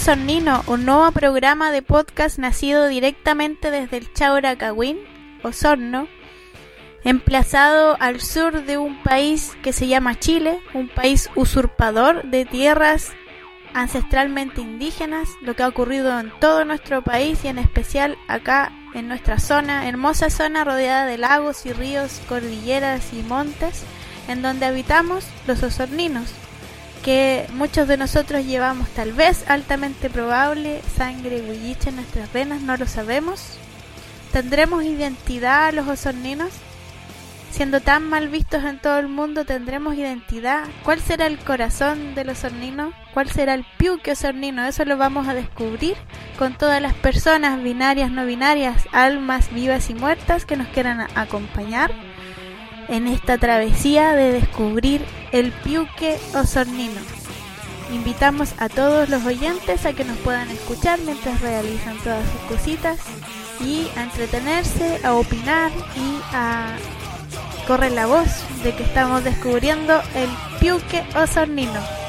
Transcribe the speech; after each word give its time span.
Piuque 0.00 0.12
Osornino, 0.12 0.64
un 0.66 0.86
nuevo 0.86 1.12
programa 1.12 1.70
de 1.70 1.82
podcast 1.82 2.38
nacido 2.38 2.88
directamente 2.88 3.70
desde 3.70 3.98
el 3.98 4.12
Chauracagüín, 4.14 4.98
Osorno, 5.42 6.08
emplazado 7.04 7.96
al 8.00 8.20
sur 8.22 8.64
de 8.64 8.78
un 8.78 9.02
país 9.02 9.52
que 9.62 9.74
se 9.74 9.88
llama 9.88 10.18
Chile, 10.18 10.58
un 10.72 10.88
país 10.88 11.28
usurpador 11.34 12.24
de 12.24 12.46
tierras 12.46 13.12
ancestralmente 13.74 14.62
indígenas, 14.62 15.28
lo 15.42 15.54
que 15.54 15.64
ha 15.64 15.68
ocurrido 15.68 16.18
en 16.18 16.32
todo 16.40 16.64
nuestro 16.64 17.02
país 17.02 17.44
y 17.44 17.48
en 17.48 17.58
especial 17.58 18.16
acá 18.26 18.72
en 18.94 19.06
nuestra 19.06 19.38
zona, 19.38 19.86
hermosa 19.86 20.30
zona 20.30 20.64
rodeada 20.64 21.04
de 21.04 21.18
lagos 21.18 21.66
y 21.66 21.72
ríos, 21.74 22.22
cordilleras 22.26 23.12
y 23.12 23.22
montes, 23.22 23.84
en 24.28 24.40
donde 24.40 24.66
habitamos 24.66 25.26
los 25.46 25.62
osorninos, 25.62 26.32
que 27.02 27.46
muchos 27.54 27.88
de 27.88 27.96
nosotros 27.96 28.44
llevamos 28.44 28.88
tal 28.90 29.12
vez 29.12 29.48
altamente 29.48 30.10
probable 30.10 30.82
sangre 30.96 31.42
huilliche 31.42 31.88
en 31.88 31.96
nuestras 31.96 32.32
venas, 32.32 32.60
no 32.60 32.76
lo 32.76 32.86
sabemos. 32.86 33.58
¿Tendremos 34.32 34.84
identidad 34.84 35.72
los 35.72 35.88
osorninos? 35.88 36.50
Siendo 37.50 37.80
tan 37.80 38.08
mal 38.08 38.28
vistos 38.28 38.62
en 38.62 38.80
todo 38.80 38.98
el 38.98 39.08
mundo, 39.08 39.44
¿tendremos 39.44 39.96
identidad? 39.96 40.68
¿Cuál 40.84 41.00
será 41.00 41.26
el 41.26 41.38
corazón 41.38 42.14
de 42.14 42.24
los 42.24 42.38
osorninos? 42.38 42.94
¿Cuál 43.12 43.28
será 43.28 43.54
el 43.54 43.64
piuque 43.76 44.12
osornino? 44.12 44.64
Eso 44.64 44.84
lo 44.84 44.96
vamos 44.96 45.26
a 45.26 45.34
descubrir 45.34 45.96
con 46.38 46.56
todas 46.56 46.80
las 46.80 46.94
personas 46.94 47.60
binarias, 47.60 48.12
no 48.12 48.24
binarias, 48.24 48.84
almas 48.92 49.52
vivas 49.52 49.90
y 49.90 49.94
muertas 49.94 50.44
que 50.44 50.56
nos 50.56 50.68
quieran 50.68 51.00
acompañar 51.16 51.92
en 52.90 53.06
esta 53.06 53.38
travesía 53.38 54.12
de 54.12 54.32
descubrir 54.32 55.04
el 55.32 55.52
piuque 55.52 56.18
osornino. 56.34 57.00
Invitamos 57.92 58.52
a 58.58 58.68
todos 58.68 59.08
los 59.08 59.24
oyentes 59.24 59.86
a 59.86 59.92
que 59.92 60.04
nos 60.04 60.18
puedan 60.18 60.50
escuchar 60.50 60.98
mientras 61.04 61.40
realizan 61.40 61.96
todas 61.98 62.24
sus 62.30 62.56
cositas 62.56 62.98
y 63.64 63.86
a 63.96 64.02
entretenerse, 64.02 65.00
a 65.04 65.14
opinar 65.14 65.70
y 65.96 66.20
a 66.34 66.76
correr 67.66 67.92
la 67.92 68.06
voz 68.06 68.28
de 68.62 68.74
que 68.74 68.82
estamos 68.82 69.24
descubriendo 69.24 70.00
el 70.14 70.28
piuque 70.60 71.04
osornino. 71.16 71.99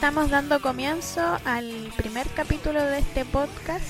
Estamos 0.00 0.30
dando 0.30 0.62
comienzo 0.62 1.20
al 1.44 1.92
primer 1.94 2.26
capítulo 2.28 2.82
de 2.82 3.00
este 3.00 3.26
podcast. 3.26 3.84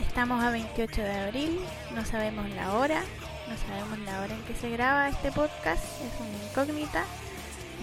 Estamos 0.00 0.42
a 0.42 0.48
28 0.48 1.02
de 1.02 1.12
abril, 1.12 1.60
no 1.94 2.02
sabemos 2.06 2.48
la 2.54 2.72
hora, 2.72 3.02
no 3.46 3.56
sabemos 3.58 3.98
la 4.06 4.22
hora 4.22 4.34
en 4.34 4.42
que 4.44 4.54
se 4.54 4.70
graba 4.70 5.10
este 5.10 5.30
podcast, 5.32 5.84
es 6.00 6.18
una 6.18 6.48
incógnita 6.48 7.04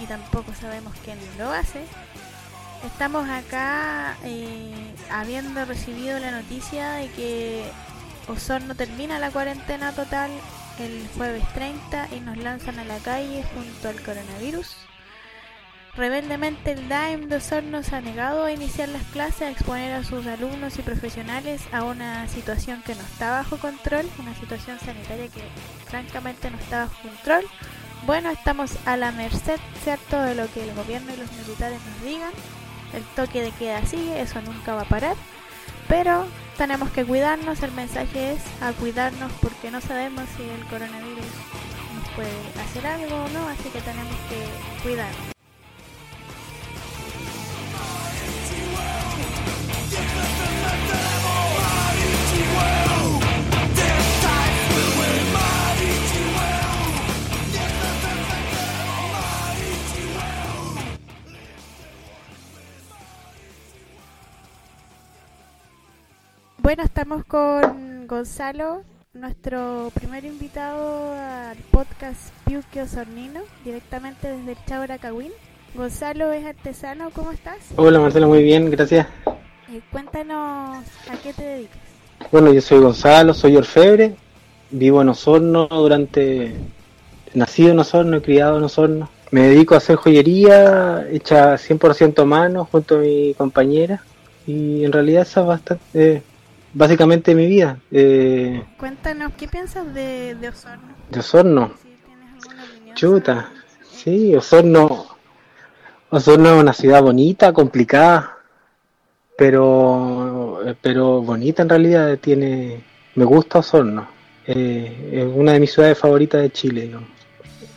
y 0.02 0.08
tampoco 0.08 0.56
sabemos 0.60 0.92
quién 1.06 1.20
lo 1.38 1.52
hace. 1.52 1.84
Estamos 2.84 3.30
acá 3.30 4.18
eh, 4.24 4.96
habiendo 5.12 5.66
recibido 5.66 6.18
la 6.18 6.32
noticia 6.32 6.94
de 6.94 7.12
que 7.12 7.64
Osorno 8.28 8.74
termina 8.74 9.20
la 9.20 9.30
cuarentena 9.30 9.92
total 9.92 10.32
el 10.80 11.08
jueves 11.16 11.44
30 11.54 12.08
y 12.12 12.22
nos 12.22 12.38
lanzan 12.38 12.80
a 12.80 12.84
la 12.84 12.98
calle 12.98 13.44
junto 13.54 13.90
al 13.90 14.02
coronavirus. 14.02 14.76
Rebeldemente 15.96 16.72
el 16.72 16.90
DAIM 16.90 17.30
de 17.30 17.36
Osorno 17.36 17.82
ha 17.92 18.02
negado 18.02 18.46
a 18.46 18.52
iniciar 18.52 18.90
las 18.90 19.04
clases, 19.04 19.44
a 19.44 19.52
exponer 19.52 19.94
a 19.94 20.04
sus 20.04 20.26
alumnos 20.26 20.80
y 20.80 20.82
profesionales 20.82 21.62
a 21.72 21.84
una 21.84 22.28
situación 22.28 22.82
que 22.82 22.96
no 22.96 23.02
está 23.02 23.30
bajo 23.30 23.58
control, 23.58 24.10
una 24.18 24.34
situación 24.34 24.80
sanitaria 24.80 25.28
que 25.28 25.44
francamente 25.86 26.50
no 26.50 26.58
está 26.58 26.86
bajo 26.86 27.00
control. 27.04 27.46
Bueno, 28.08 28.32
estamos 28.32 28.72
a 28.86 28.98
la 28.98 29.12
merced, 29.12 29.60
¿cierto?, 29.84 30.20
de 30.20 30.34
lo 30.34 30.52
que 30.52 30.64
el 30.68 30.74
gobierno 30.74 31.14
y 31.14 31.18
los 31.18 31.32
militares 31.32 31.80
nos 31.86 32.02
digan. 32.02 32.32
El 32.94 33.04
toque 33.16 33.44
de 33.44 33.52
queda 33.52 33.86
sigue, 33.86 34.20
eso 34.20 34.42
nunca 34.42 34.74
va 34.74 34.82
a 34.82 34.86
parar. 34.86 35.16
Pero 35.88 36.26
tenemos 36.58 36.90
que 36.90 37.06
cuidarnos, 37.06 37.62
el 37.62 37.72
mensaje 37.72 38.34
es 38.34 38.42
a 38.62 38.74
cuidarnos 38.74 39.32
porque 39.42 39.70
no 39.70 39.80
sabemos 39.80 40.24
si 40.36 40.42
el 40.42 40.66
coronavirus 40.66 41.26
nos 41.94 42.10
puede 42.16 42.64
hacer 42.64 42.88
algo 42.88 43.16
o 43.16 43.30
no, 43.30 43.48
así 43.48 43.70
que 43.70 43.80
tenemos 43.82 44.16
que 44.28 44.82
cuidarnos. 44.82 45.33
Bueno, 66.74 66.86
estamos 66.86 67.24
con 67.26 68.08
Gonzalo, 68.08 68.82
nuestro 69.14 69.92
primer 69.94 70.26
invitado 70.26 71.14
al 71.14 71.56
podcast 71.70 72.34
Piuque 72.48 72.82
Osornino, 72.82 73.42
directamente 73.64 74.28
desde 74.28 74.54
el 74.54 74.58
Chauracagüín. 74.66 75.32
Gonzalo 75.76 76.32
es 76.32 76.44
artesano, 76.44 77.12
¿cómo 77.14 77.32
estás? 77.32 77.58
Hola 77.76 78.00
Marcelo, 78.00 78.28
muy 78.28 78.42
bien, 78.42 78.72
gracias. 78.72 79.06
Eh, 79.72 79.82
cuéntanos 79.92 80.84
a 81.12 81.18
qué 81.22 81.32
te 81.34 81.44
dedicas. 81.44 81.78
Bueno, 82.32 82.52
yo 82.52 82.60
soy 82.60 82.80
Gonzalo, 82.80 83.36
soy 83.36 83.56
orfebre, 83.56 84.16
vivo 84.72 85.00
en 85.04 85.10
Osorno 85.10 85.68
durante... 85.68 86.56
Nacido 87.36 87.70
en 87.70 87.78
Osorno, 87.78 88.20
criado 88.20 88.58
en 88.58 88.64
Osorno. 88.64 89.12
Me 89.30 89.42
dedico 89.42 89.76
a 89.76 89.78
hacer 89.78 89.98
joyería 89.98 91.06
hecha 91.12 91.54
100% 91.54 92.20
a 92.20 92.26
mano 92.26 92.66
junto 92.66 92.96
a 92.96 93.02
mi 93.02 93.36
compañera 93.36 94.04
y 94.48 94.84
en 94.84 94.92
realidad 94.92 95.22
esa 95.22 95.42
es 95.42 95.46
bastante... 95.46 95.84
Eh, 95.94 96.24
básicamente 96.74 97.36
mi 97.36 97.48
vida. 97.48 97.78
Eh, 97.92 98.64
Cuéntanos, 98.78 99.34
¿qué 99.38 99.48
piensas 99.48 99.94
de, 99.94 100.36
de 100.36 100.50
Osorno? 100.50 100.94
de 101.10 101.20
Osorno, 101.20 101.72
tienes 101.82 102.46
opinión 102.46 102.96
chuta. 102.96 103.52
Sí, 103.92 104.36
Osorno, 104.36 105.06
Osorno 106.10 106.56
es 106.56 106.62
una 106.62 106.74
ciudad 106.74 107.02
bonita, 107.02 107.54
complicada, 107.54 108.38
pero 109.38 110.60
pero 110.82 111.22
bonita 111.22 111.62
en 111.64 111.70
realidad. 111.70 112.18
Tiene, 112.20 112.84
me 113.16 113.26
gusta 113.26 113.60
Osorno. 113.60 114.08
Eh, 114.46 115.10
es 115.14 115.26
una 115.34 115.54
de 115.54 115.60
mis 115.60 115.72
ciudades 115.72 115.98
favoritas 115.98 116.42
de 116.42 116.52
Chile. 116.52 116.82
digamos. 116.84 117.10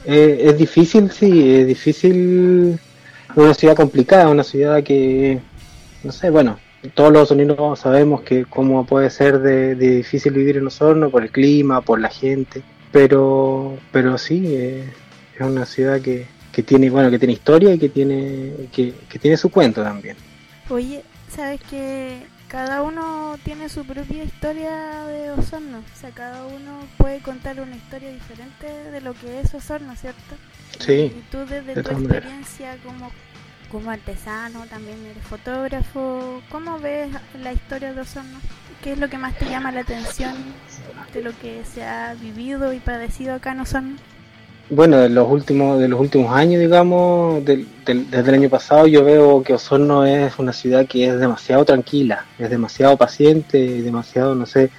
Eh, 0.05 0.41
es 0.45 0.59
difícil, 0.59 1.11
sí, 1.11 1.55
es 1.55 1.67
difícil. 1.67 2.79
Es 3.31 3.37
una 3.37 3.55
ciudad 3.55 3.77
complicada, 3.77 4.29
una 4.29 4.45
ciudad 4.45 4.83
que, 4.83 5.41
no 6.03 6.13
sé, 6.13 6.31
bueno, 6.31 6.59
todos 6.95 7.13
los 7.13 7.29
sonidos 7.29 7.81
sabemos 7.81 8.23
que 8.23 8.45
cómo 8.45 8.87
puede 8.87 9.11
ser 9.11 9.41
de, 9.41 9.75
de 9.75 9.97
difícil 9.97 10.33
vivir 10.33 10.57
en 10.57 10.67
Osorno 10.67 11.11
por 11.11 11.23
el 11.23 11.31
clima, 11.31 11.81
por 11.81 12.01
la 12.01 12.09
gente, 12.09 12.63
pero 12.93 13.79
pero 13.93 14.19
sí 14.19 14.43
eh, 14.55 14.85
es 15.35 15.41
una 15.41 15.67
ciudad 15.67 16.01
que, 16.01 16.27
que 16.53 16.63
tiene 16.63 16.91
bueno 16.91 17.11
que 17.11 17.19
tiene 17.19 17.35
historia 17.35 17.75
y 17.75 17.79
que 17.79 17.89
tiene 17.89 18.69
que, 18.73 18.95
que 19.09 19.19
tiene 19.19 19.37
su 19.37 19.51
cuento 19.51 19.83
también. 19.83 20.17
Oye, 20.69 21.03
¿sabes 21.29 21.61
que 21.71 22.23
cada 22.49 22.83
uno 22.83 23.37
tiene 23.43 23.69
su 23.69 23.85
propia 23.85 24.25
historia 24.25 25.05
de 25.07 25.31
Osorno? 25.33 25.79
O 25.79 25.99
sea, 25.99 26.11
cada 26.11 26.47
uno 26.47 26.87
puede 26.97 27.21
contar 27.21 27.61
una 27.61 27.77
historia 27.77 28.13
diferente 28.13 28.67
de 28.91 29.01
lo 29.01 29.15
que 29.15 29.41
es 29.41 29.53
Osorno, 29.55 29.95
¿cierto? 29.97 30.37
Sí, 30.79 31.13
Y 31.17 31.25
tú 31.31 31.39
desde 31.39 31.75
de 31.75 31.83
tu 31.83 31.91
experiencia 31.91 32.77
como, 32.85 33.11
como 33.71 33.91
artesano, 33.91 34.65
también 34.71 34.99
eres 35.11 35.23
fotógrafo, 35.25 36.41
¿cómo 36.51 36.79
ves 36.79 37.09
la 37.43 37.53
historia 37.53 37.93
de 37.93 38.01
Osorno? 38.01 38.39
¿Qué 38.83 38.93
es 38.93 38.99
lo 38.99 39.09
que 39.09 39.19
más 39.19 39.37
te 39.39 39.47
llama 39.47 39.73
la 39.73 39.81
atención 39.81 40.35
de 41.13 41.23
lo 41.23 41.33
que 41.41 41.63
se 41.65 41.83
ha 41.85 42.15
vivido 42.15 42.73
y 42.73 42.79
padecido 42.79 43.35
acá 43.35 43.53
en 43.53 43.61
Osorno? 43.61 43.97
Bueno, 44.69 44.97
de 44.99 45.09
los 45.09 45.29
últimos 45.29 45.79
de 45.79 45.89
los 45.89 46.01
últimos 46.01 46.35
años, 46.35 46.61
digamos, 46.61 47.45
del- 47.45 47.69
del- 47.85 48.11
desde 48.11 48.29
el 48.31 48.35
año 48.35 48.51
pasado, 48.51 48.87
yo 48.87 49.05
veo 49.05 49.43
que 49.43 49.55
Osorno 49.55 50.05
es 50.05 50.39
una 50.39 50.53
ciudad 50.53 50.87
que 50.87 51.07
es 51.09 51.19
demasiado 51.21 51.65
tranquila, 51.65 52.25
es 52.39 52.51
demasiado 52.51 52.97
paciente, 52.97 53.59
demasiado, 53.83 54.35
no 54.35 54.45
sé, 54.47 54.71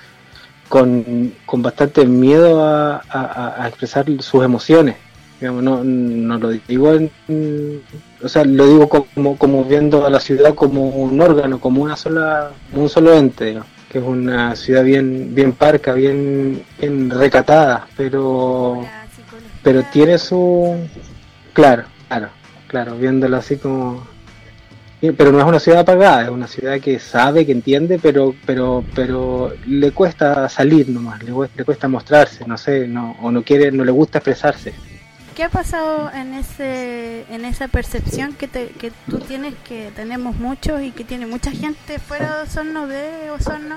con, 0.67 1.33
con 1.45 1.61
bastante 1.61 2.05
miedo 2.05 2.61
a 2.63 3.65
expresar 3.67 4.05
sus 4.21 4.43
emociones. 4.43 4.97
Digamos, 5.39 5.61
no, 5.63 5.83
no 5.83 6.37
lo 6.39 6.49
digo, 6.49 6.93
en- 6.93 7.11
o 8.23 8.27
sea, 8.27 8.43
lo 8.43 8.65
digo 8.67 8.89
como, 8.89 9.37
como 9.37 9.63
viendo 9.65 10.05
a 10.05 10.09
la 10.09 10.19
ciudad 10.19 10.55
como 10.55 10.87
un 10.89 11.19
órgano, 11.21 11.59
como 11.59 11.83
una 11.83 11.95
sola, 11.95 12.51
un 12.73 12.89
solo 12.89 13.13
ente. 13.13 13.45
digamos. 13.45 13.67
que 13.91 13.99
es 13.99 14.03
una 14.03 14.55
ciudad 14.55 14.83
bien, 14.83 15.33
bien 15.33 15.53
parca, 15.53 15.93
bien, 15.93 16.61
bien 16.79 17.09
recatada, 17.09 17.87
pero, 17.95 18.81
pero 19.63 19.83
tiene 19.93 20.17
su, 20.17 20.75
claro, 21.53 21.83
claro, 22.09 22.29
claro, 22.67 22.97
viéndolo 22.97 23.37
así 23.37 23.55
como 23.57 24.05
pero 25.15 25.31
no 25.31 25.39
es 25.39 25.45
una 25.45 25.59
ciudad 25.59 25.81
apagada, 25.81 26.23
es 26.23 26.29
una 26.29 26.47
ciudad 26.47 26.79
que 26.81 26.97
sabe, 26.99 27.45
que 27.45 27.51
entiende, 27.51 27.99
pero 28.01 28.33
pero 28.47 28.83
pero 28.95 29.53
le 29.67 29.91
cuesta 29.91 30.49
salir 30.49 30.89
nomás, 30.89 31.21
le, 31.23 31.31
le 31.55 31.63
cuesta 31.63 31.87
mostrarse, 31.87 32.45
no 32.47 32.57
sé, 32.57 32.87
no, 32.87 33.15
o 33.21 33.31
no 33.31 33.43
quiere, 33.43 33.71
no 33.71 33.85
le 33.85 33.91
gusta 33.91 34.17
expresarse. 34.17 34.73
¿Qué 35.37 35.43
ha 35.43 35.49
pasado 35.49 36.09
en 36.11 36.33
ese 36.33 37.23
en 37.31 37.45
esa 37.45 37.67
percepción 37.67 38.33
que, 38.33 38.47
te, 38.47 38.69
que 38.69 38.91
tú 39.07 39.19
tienes, 39.19 39.53
que 39.69 39.91
tenemos 39.95 40.35
muchos 40.37 40.81
y 40.81 40.89
que 40.89 41.03
tiene 41.03 41.27
mucha 41.27 41.51
gente 41.51 41.99
fuera 41.99 42.37
de 42.37 42.43
Osorno, 42.49 42.87
de 42.87 43.29
Osorno? 43.29 43.75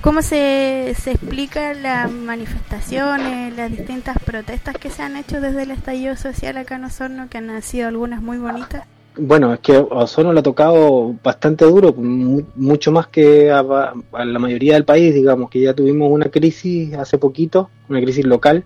¿Cómo 0.00 0.22
se, 0.22 0.94
se 0.96 1.10
explica 1.10 1.74
las 1.74 2.08
manifestaciones, 2.08 3.56
las 3.56 3.72
distintas 3.72 4.16
protestas 4.24 4.76
que 4.78 4.88
se 4.88 5.02
han 5.02 5.16
hecho 5.16 5.40
desde 5.40 5.64
el 5.64 5.72
estallido 5.72 6.14
social 6.14 6.56
acá 6.56 6.76
en 6.76 6.84
Osorno, 6.84 7.28
que 7.28 7.38
han 7.38 7.62
sido 7.62 7.88
algunas 7.88 8.22
muy 8.22 8.38
bonitas? 8.38 8.84
Bueno, 9.16 9.54
es 9.54 9.58
que 9.58 9.74
a 9.74 9.80
Osorno 9.80 10.32
le 10.32 10.38
ha 10.38 10.44
tocado 10.44 11.16
bastante 11.20 11.64
duro, 11.64 11.94
mucho 11.94 12.92
más 12.92 13.08
que 13.08 13.50
a, 13.50 13.64
la 13.64 14.38
mayoría 14.38 14.74
del 14.74 14.84
país, 14.84 15.12
digamos, 15.12 15.50
que 15.50 15.62
ya 15.62 15.74
tuvimos 15.74 16.12
una 16.12 16.26
crisis 16.26 16.94
hace 16.94 17.18
poquito, 17.18 17.70
una 17.88 18.00
crisis 18.00 18.24
local, 18.24 18.62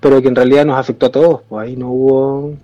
pero 0.00 0.22
que 0.22 0.28
en 0.28 0.36
realidad 0.36 0.64
nos 0.64 0.78
afectó 0.78 1.06
a 1.06 1.12
todos, 1.12 1.40
pues 1.48 1.66
ahí 1.66 1.76
no 1.76 1.90
hubo, 1.90 2.54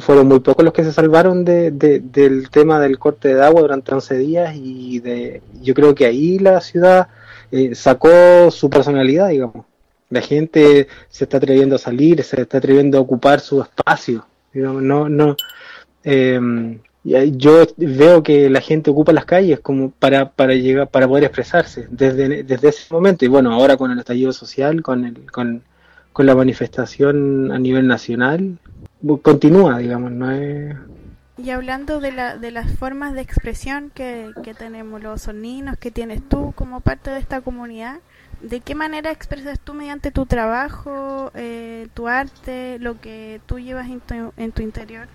fueron 0.00 0.28
muy 0.28 0.40
pocos 0.40 0.64
los 0.64 0.74
que 0.74 0.84
se 0.84 0.92
salvaron 0.92 1.44
de, 1.44 1.70
del 1.70 2.50
tema 2.50 2.80
del 2.80 2.98
corte 2.98 3.34
de 3.34 3.42
agua 3.42 3.62
durante 3.62 3.94
11 3.94 4.18
días 4.18 4.54
y 4.56 5.00
de, 5.00 5.42
yo 5.62 5.74
creo 5.74 5.94
que 5.94 6.06
ahí 6.06 6.38
la 6.38 6.60
ciudad 6.60 7.08
eh, 7.50 7.74
sacó 7.74 8.50
su 8.50 8.68
personalidad, 8.70 9.28
digamos. 9.28 9.66
La 10.10 10.20
gente 10.20 10.88
se 11.08 11.24
está 11.24 11.38
atreviendo 11.38 11.76
a 11.76 11.78
salir, 11.78 12.22
se 12.22 12.40
está 12.40 12.58
atreviendo 12.58 12.98
a 12.98 13.00
ocupar 13.00 13.40
su 13.40 13.62
espacio, 13.62 14.26
digamos, 14.52 14.82
no, 14.82 15.08
no, 15.08 15.36
eh, 16.04 16.38
yo 17.04 17.66
veo 17.76 18.22
que 18.22 18.48
la 18.48 18.60
gente 18.60 18.90
ocupa 18.90 19.12
las 19.12 19.24
calles 19.24 19.60
como 19.60 19.90
para, 19.90 20.30
para 20.30 20.54
llegar 20.54 20.88
para 20.88 21.08
poder 21.08 21.24
expresarse 21.24 21.88
desde, 21.90 22.44
desde 22.44 22.68
ese 22.68 22.94
momento 22.94 23.24
y 23.24 23.28
bueno 23.28 23.52
ahora 23.52 23.76
con 23.76 23.90
el 23.90 23.98
estallido 23.98 24.32
social 24.32 24.82
con 24.82 25.04
el, 25.04 25.30
con, 25.30 25.64
con 26.12 26.26
la 26.26 26.34
manifestación 26.34 27.52
a 27.52 27.58
nivel 27.58 27.86
nacional 27.86 28.58
continúa 29.22 29.78
digamos 29.78 30.12
no 30.12 30.30
es 30.30 30.76
y 31.38 31.50
hablando 31.50 31.98
de, 31.98 32.12
la, 32.12 32.36
de 32.36 32.50
las 32.50 32.70
formas 32.76 33.14
de 33.14 33.22
expresión 33.22 33.90
que, 33.94 34.30
que 34.44 34.54
tenemos 34.54 35.02
los 35.02 35.22
soninos 35.22 35.76
que 35.78 35.90
tienes 35.90 36.22
tú 36.28 36.52
como 36.54 36.80
parte 36.80 37.10
de 37.10 37.18
esta 37.18 37.40
comunidad 37.40 38.00
¿De 38.42 38.58
qué 38.58 38.74
manera 38.74 39.12
expresas 39.12 39.60
tú 39.60 39.72
mediante 39.72 40.10
tu 40.10 40.26
trabajo, 40.26 41.30
eh, 41.36 41.86
tu 41.94 42.08
arte, 42.08 42.76
lo 42.80 43.00
que 43.00 43.40
tú 43.46 43.60
llevas 43.60 43.88
en 43.88 44.00
tu, 44.00 44.32
en 44.36 44.50
tu 44.50 44.62
interior? 44.62 45.06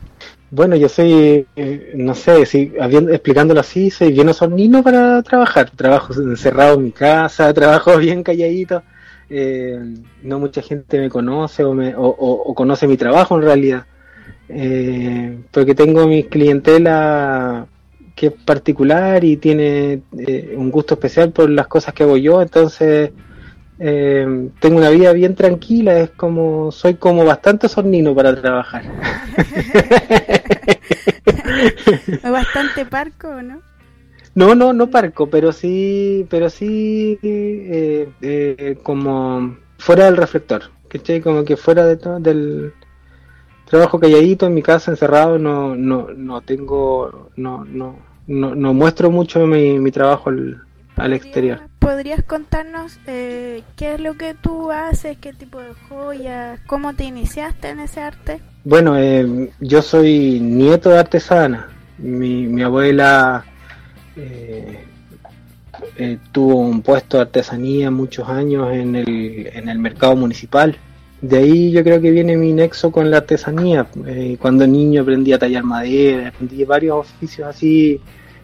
Bueno, 0.49 0.77
yo 0.77 0.87
soy, 0.87 1.45
eh, 1.57 1.91
no 1.95 2.15
sé, 2.15 2.45
si 2.45 2.71
explicándolo 2.79 3.59
así, 3.59 3.91
soy 3.91 4.13
bien 4.13 4.29
osornino 4.29 4.81
para 4.81 5.21
trabajar. 5.23 5.69
Trabajo 5.71 6.13
encerrado 6.13 6.75
en 6.75 6.85
mi 6.85 6.91
casa, 6.93 7.53
trabajo 7.53 7.97
bien 7.97 8.23
calladito. 8.23 8.81
Eh, 9.29 9.77
no 10.23 10.39
mucha 10.39 10.61
gente 10.61 10.99
me 10.99 11.09
conoce 11.09 11.63
o, 11.63 11.73
me, 11.73 11.93
o, 11.97 12.53
conoce 12.55 12.87
mi 12.87 12.97
trabajo 12.97 13.35
en 13.35 13.41
realidad. 13.41 13.85
porque 15.51 15.75
tengo 15.75 16.07
mi 16.07 16.23
clientela 16.23 17.67
que 18.17 18.27
es 18.27 18.33
particular 18.33 19.23
y 19.23 19.37
tiene 19.37 20.01
eh, 20.17 20.55
un 20.57 20.71
gusto 20.71 20.95
especial 20.95 21.31
por 21.31 21.51
las 21.51 21.67
cosas 21.67 21.93
que 21.93 22.01
hago 22.01 22.17
yo, 22.17 22.41
entonces 22.41 23.11
eh, 23.77 24.49
tengo 24.59 24.77
una 24.77 24.89
vida 24.89 25.13
bien 25.13 25.35
tranquila, 25.35 25.99
es 25.99 26.09
como, 26.09 26.71
soy 26.71 26.95
como 26.95 27.23
bastante 27.23 27.69
sornino 27.69 28.15
para 28.15 28.35
trabajar. 28.35 28.85
bastante 32.23 32.85
parco, 32.87 33.39
¿no? 33.43 33.61
No, 34.37 34.53
no, 34.53 34.71
no 34.71 34.91
parco, 34.91 35.31
pero 35.31 35.51
sí, 35.51 36.27
pero 36.29 36.51
sí 36.51 37.17
eh, 37.23 38.77
como 38.83 39.57
fuera 39.79 40.05
del 40.05 40.15
reflector, 40.15 40.61
¿cachai? 40.89 41.21
Como 41.21 41.43
que 41.43 41.57
fuera 41.57 41.83
de 41.85 41.95
del, 42.19 42.71
trabajo 43.65 43.99
calladito 43.99 44.45
en 44.45 44.53
mi 44.53 44.61
casa 44.61 44.91
encerrado 44.91 45.39
no 45.39 45.75
no 45.75 46.09
no 46.15 46.41
tengo 46.41 47.31
no 47.35 47.65
no 47.65 47.97
no, 48.27 48.53
no 48.53 48.73
muestro 48.75 49.09
mucho 49.09 49.47
mi, 49.47 49.79
mi 49.79 49.89
trabajo 49.89 50.29
al, 50.29 51.13
exterior. 51.13 51.61
Podrías 51.79 52.23
contarnos 52.23 52.99
eh, 53.07 53.63
qué 53.75 53.95
es 53.95 53.99
lo 53.99 54.17
que 54.17 54.35
tú 54.35 54.69
haces 54.71 55.17
qué 55.17 55.33
tipo 55.33 55.59
de 55.59 55.73
joyas 55.89 56.59
cómo 56.67 56.93
te 56.93 57.05
iniciaste 57.05 57.69
en 57.69 57.79
ese 57.79 58.01
arte. 58.01 58.39
Bueno 58.63 58.99
eh, 58.99 59.51
yo 59.61 59.81
soy 59.81 60.39
nieto 60.39 60.91
de 60.91 60.99
artesana. 60.99 61.69
Mi, 61.97 62.45
mi 62.45 62.61
abuela 62.61 63.43
eh, 64.17 64.79
tuvo 66.31 66.57
un 66.57 66.81
puesto 66.81 67.17
de 67.17 67.23
artesanía 67.23 67.91
muchos 67.91 68.27
años 68.27 68.73
en 68.73 68.95
el, 68.95 69.49
en 69.53 69.69
el 69.69 69.79
mercado 69.79 70.15
municipal 70.15 70.77
de 71.21 71.37
ahí 71.37 71.71
yo 71.71 71.83
creo 71.83 71.99
que 71.99 72.11
viene 72.11 72.37
mi 72.37 72.53
nexo 72.53 72.91
con 72.91 73.09
la 73.09 73.17
artesanía. 73.17 73.87
Eh, 74.05 74.37
cuando 74.39 74.67
niño 74.67 75.01
aprendí 75.01 75.33
a 75.33 75.39
tallar 75.39 75.63
madera, 75.63 76.29
aprendí 76.29 76.63
varios 76.63 76.97
oficios 76.97 77.47
así 77.47 77.99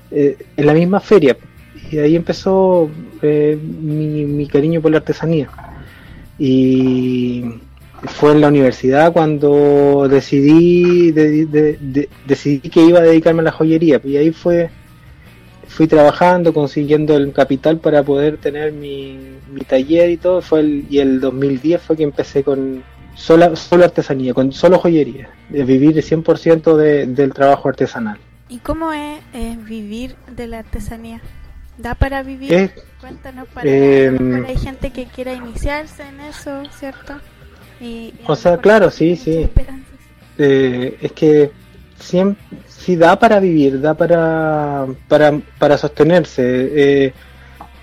eh, 0.10 0.38
en 0.58 0.66
la 0.66 0.74
misma 0.74 1.00
feria. 1.00 1.38
Y 1.92 2.00
ahí 2.00 2.16
empezó 2.16 2.90
eh, 3.22 3.58
mi, 3.62 4.48
cariño 4.48 4.82
por 4.82 4.92
la 4.92 4.98
artesanía. 4.98 5.50
Y 6.40 7.44
fue 8.06 8.32
en 8.32 8.42
la 8.42 8.48
universidad 8.48 9.14
cuando 9.14 10.08
decidí, 10.10 11.12
decidí 11.12 12.70
que 12.70 12.86
iba 12.86 13.00
a 13.00 13.04
dedicarme 13.04 13.42
a 13.42 13.44
la 13.44 13.52
joyería. 13.52 14.02
Y 14.04 14.18
ahí 14.18 14.32
fue 14.32 14.72
fui 15.74 15.88
trabajando, 15.88 16.54
consiguiendo 16.54 17.18
el 17.18 17.34
capital 17.34 17.80
para 17.80 18.04
poder 18.04 18.38
tener 18.38 18.72
mi, 18.72 19.18
mi 19.52 19.62
taller 19.62 20.12
y 20.12 20.18
todo. 20.18 20.42
Fue 20.42 20.60
el, 20.60 20.86
y 20.90 21.00
el 21.00 21.20
2010 21.20 21.82
fue 21.82 21.98
que 21.98 22.04
empecé 22.04 22.44
con 22.44 22.84
sola, 23.16 23.56
solo 23.56 23.84
artesanía, 23.84 24.34
con 24.34 24.52
solo 24.52 24.78
joyería, 24.78 25.30
de 25.50 25.64
vivir 25.64 25.98
el 25.98 26.04
100% 26.04 26.76
de, 26.76 27.08
del 27.08 27.34
trabajo 27.34 27.70
artesanal. 27.70 28.20
¿Y 28.50 28.60
cómo 28.60 28.94
es, 28.94 29.20
vivir 29.66 30.16
de 30.36 30.48
la 30.48 30.60
artesanía? 30.60 31.22
¿Da 31.80 31.96
para 31.96 32.22
vivir? 32.22 32.72
Cuéntanos, 33.02 33.48
para, 33.48 33.68
em, 33.68 34.46
hay 34.46 34.58
gente 34.58 34.92
que 34.92 35.06
quiera 35.06 35.34
iniciarse 35.34 36.04
en 36.04 36.20
eso, 36.20 36.62
¿cierto? 36.78 37.14
Y, 37.82 38.14
o 38.28 38.36
sea, 38.36 38.58
claro, 38.58 38.92
sí, 38.92 39.16
sí. 39.16 39.50
Eh, 40.38 40.98
es 41.02 41.12
que 41.14 41.52
siempre, 42.04 42.44
sí 42.68 42.96
da 42.96 43.18
para 43.18 43.40
vivir, 43.40 43.82
da 43.82 43.94
para, 43.94 44.86
para, 45.08 45.40
para 45.58 45.78
sostenerse. 45.78 46.44
Eh, 46.46 47.14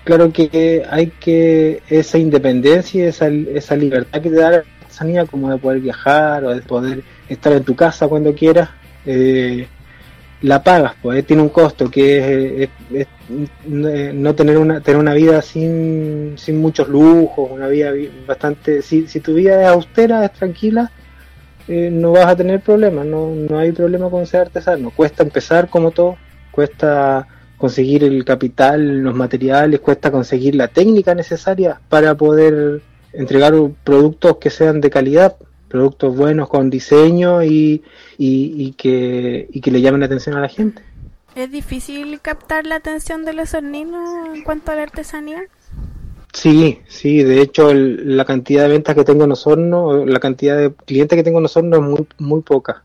claro 0.03 0.31
que 0.31 0.83
hay 0.89 1.07
que 1.07 1.81
esa 1.89 2.17
independencia, 2.17 3.07
esa, 3.07 3.27
esa 3.27 3.75
libertad 3.75 4.21
que 4.21 4.29
te 4.29 4.35
da 4.35 4.51
la 4.51 4.57
artesanía, 4.57 5.25
como 5.25 5.49
de 5.49 5.57
poder 5.57 5.79
viajar 5.79 6.45
o 6.45 6.53
de 6.53 6.61
poder 6.61 7.03
estar 7.27 7.51
en 7.53 7.63
tu 7.63 7.75
casa 7.75 8.07
cuando 8.07 8.33
quieras, 8.33 8.69
eh, 9.05 9.67
la 10.41 10.63
pagas, 10.63 10.93
pues 11.01 11.19
eh, 11.19 11.23
tiene 11.23 11.43
un 11.43 11.49
costo 11.49 11.89
que 11.89 12.69
es, 12.89 13.07
no 13.67 14.35
tener 14.35 14.57
una 14.57 14.81
tener 14.81 14.99
una 14.99 15.13
vida 15.13 15.41
sin, 15.41 16.33
sin 16.35 16.57
muchos 16.59 16.87
lujos, 16.89 17.49
una 17.51 17.67
vida 17.67 17.91
bastante, 18.25 18.81
si, 18.81 19.07
si 19.07 19.19
tu 19.19 19.35
vida 19.35 19.61
es 19.61 19.67
austera, 19.67 20.25
es 20.25 20.33
tranquila, 20.33 20.91
eh, 21.73 21.89
no 21.89 22.11
vas 22.11 22.25
a 22.25 22.35
tener 22.35 22.59
problemas, 22.59 23.05
no, 23.05 23.33
no 23.33 23.57
hay 23.57 23.71
problema 23.71 24.09
con 24.09 24.27
ser 24.27 24.41
artesano. 24.41 24.91
Cuesta 24.91 25.23
empezar 25.23 25.69
como 25.69 25.91
todo, 25.91 26.17
cuesta 26.51 27.25
conseguir 27.55 28.03
el 28.03 28.25
capital, 28.25 28.99
los 28.99 29.15
materiales, 29.15 29.79
cuesta 29.79 30.11
conseguir 30.11 30.55
la 30.55 30.67
técnica 30.67 31.15
necesaria 31.15 31.79
para 31.87 32.13
poder 32.15 32.81
entregar 33.13 33.53
productos 33.85 34.35
que 34.35 34.49
sean 34.49 34.81
de 34.81 34.89
calidad, 34.89 35.37
productos 35.69 36.13
buenos 36.13 36.49
con 36.49 36.69
diseño 36.69 37.41
y, 37.41 37.81
y, 38.17 38.73
que, 38.73 39.47
y 39.49 39.61
que 39.61 39.71
le 39.71 39.79
llamen 39.79 40.01
la 40.01 40.07
atención 40.07 40.35
a 40.35 40.41
la 40.41 40.49
gente. 40.49 40.81
¿Es 41.35 41.49
difícil 41.49 42.19
captar 42.19 42.65
la 42.65 42.75
atención 42.75 43.23
de 43.23 43.31
los 43.31 43.53
horninos 43.53 44.09
en 44.35 44.43
cuanto 44.43 44.73
a 44.73 44.75
la 44.75 44.83
artesanía? 44.83 45.43
Sí, 46.33 46.79
sí, 46.87 47.23
de 47.23 47.41
hecho 47.41 47.73
la 47.73 48.25
cantidad 48.25 48.63
de 48.63 48.69
ventas 48.69 48.95
que 48.95 49.03
tengo 49.03 49.25
en 49.25 49.33
Osorno, 49.33 50.05
la 50.05 50.19
cantidad 50.19 50.57
de 50.57 50.73
clientes 50.73 51.17
que 51.17 51.23
tengo 51.23 51.39
en 51.39 51.45
Osorno 51.45 51.77
es 51.77 51.83
muy, 51.83 52.07
muy 52.19 52.41
poca. 52.41 52.83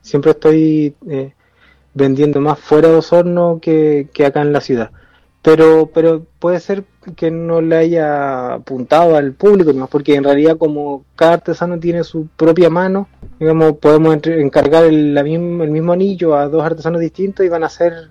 Siempre 0.00 0.30
estoy 0.30 0.94
eh, 1.08 1.34
vendiendo 1.94 2.40
más 2.40 2.58
fuera 2.58 2.88
de 2.88 2.94
Osorno 2.96 3.58
que, 3.60 4.08
que 4.12 4.26
acá 4.26 4.42
en 4.42 4.52
la 4.52 4.60
ciudad. 4.60 4.90
Pero, 5.42 5.90
pero 5.92 6.24
puede 6.38 6.60
ser 6.60 6.84
que 7.16 7.30
no 7.30 7.60
le 7.60 7.76
haya 7.76 8.54
apuntado 8.54 9.16
al 9.16 9.32
público, 9.32 9.72
porque 9.88 10.14
en 10.14 10.24
realidad 10.24 10.56
como 10.56 11.04
cada 11.16 11.34
artesano 11.34 11.78
tiene 11.78 12.04
su 12.04 12.26
propia 12.36 12.70
mano, 12.70 13.08
digamos, 13.40 13.74
podemos 13.78 14.18
encargar 14.26 14.84
el, 14.84 15.16
el 15.16 15.70
mismo 15.70 15.92
anillo 15.92 16.36
a 16.36 16.48
dos 16.48 16.62
artesanos 16.62 17.00
distintos 17.00 17.44
y 17.46 17.48
van 17.48 17.64
a 17.64 17.68
ser 17.68 18.10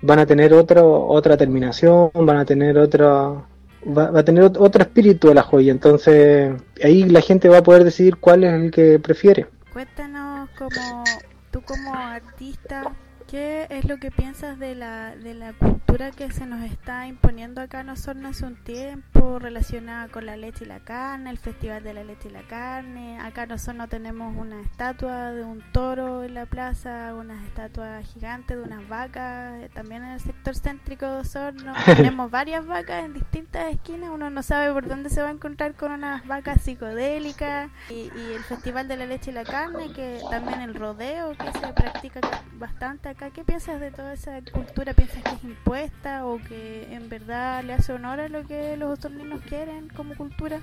van 0.00 0.18
a 0.20 0.26
tener 0.26 0.54
otro, 0.54 1.06
otra 1.06 1.36
terminación, 1.36 2.10
van 2.14 2.36
a 2.36 2.44
tener 2.44 2.78
otra, 2.78 3.47
va, 3.86 4.18
a 4.18 4.22
tener 4.22 4.44
otro 4.44 4.82
espíritu 4.82 5.28
de 5.28 5.34
la 5.34 5.42
joya. 5.42 5.72
Entonces 5.72 6.52
ahí 6.82 7.04
la 7.04 7.20
gente 7.20 7.48
va 7.48 7.58
a 7.58 7.62
poder 7.62 7.84
decidir 7.84 8.16
cuál 8.16 8.44
es 8.44 8.52
el 8.52 8.70
que 8.70 8.98
prefiere. 8.98 9.46
Cuéntanos 9.72 10.48
como 10.58 11.04
tú 11.50 11.60
como 11.62 11.94
artista, 11.94 12.92
¿Qué 13.28 13.66
es 13.68 13.84
lo 13.84 13.98
que 13.98 14.10
piensas 14.10 14.58
de 14.58 14.74
la, 14.74 15.14
de 15.14 15.34
la 15.34 15.52
cultura 15.52 16.10
que 16.12 16.30
se 16.30 16.46
nos 16.46 16.62
está 16.62 17.06
imponiendo 17.06 17.60
acá 17.60 17.82
en 17.82 17.90
Osorno 17.90 18.28
hace 18.28 18.46
un 18.46 18.56
tiempo 18.56 19.38
relacionada 19.38 20.08
con 20.08 20.24
la 20.24 20.38
leche 20.38 20.64
y 20.64 20.68
la 20.68 20.80
carne, 20.80 21.28
el 21.28 21.36
Festival 21.36 21.82
de 21.82 21.92
la 21.92 22.04
Leche 22.04 22.30
y 22.30 22.32
la 22.32 22.40
Carne? 22.44 23.20
Acá 23.20 23.42
en 23.42 23.52
Osorno 23.52 23.86
tenemos 23.86 24.34
una 24.34 24.62
estatua 24.62 25.32
de 25.32 25.44
un 25.44 25.62
toro 25.72 26.24
en 26.24 26.32
la 26.32 26.46
plaza, 26.46 27.14
una 27.14 27.44
estatua 27.44 28.00
gigante 28.00 28.56
de 28.56 28.62
unas 28.62 28.88
vacas, 28.88 29.62
eh, 29.62 29.70
también 29.74 30.04
en 30.04 30.12
el 30.12 30.20
sector 30.20 30.56
céntrico 30.56 31.04
de 31.04 31.18
Osorno. 31.18 31.74
tenemos 31.84 32.30
varias 32.30 32.64
vacas 32.66 33.04
en 33.04 33.12
distintas 33.12 33.70
esquinas, 33.70 34.08
uno 34.08 34.30
no 34.30 34.42
sabe 34.42 34.72
por 34.72 34.88
dónde 34.88 35.10
se 35.10 35.20
va 35.20 35.28
a 35.28 35.32
encontrar 35.32 35.74
con 35.74 35.92
unas 35.92 36.26
vacas 36.26 36.62
psicodélicas 36.62 37.70
y, 37.90 38.10
y 38.18 38.32
el 38.34 38.42
Festival 38.44 38.88
de 38.88 38.96
la 38.96 39.04
Leche 39.04 39.32
y 39.32 39.34
la 39.34 39.44
Carne, 39.44 39.92
que 39.92 40.18
también 40.30 40.62
el 40.62 40.74
rodeo 40.74 41.36
que 41.36 41.52
se 41.52 41.72
practica 41.74 42.20
bastante 42.54 43.10
acá 43.10 43.17
¿qué 43.34 43.44
piensas 43.44 43.80
de 43.80 43.90
toda 43.90 44.12
esa 44.12 44.40
cultura? 44.52 44.94
¿Piensas 44.94 45.22
que 45.22 45.30
es 45.30 45.44
impuesta 45.44 46.24
o 46.24 46.38
que 46.48 46.86
en 46.92 47.08
verdad 47.08 47.64
le 47.64 47.72
hace 47.72 47.92
honor 47.92 48.20
a 48.20 48.28
lo 48.28 48.46
que 48.46 48.76
los 48.76 48.98
osorninos 48.98 49.40
quieren 49.48 49.88
como 49.88 50.16
cultura? 50.16 50.60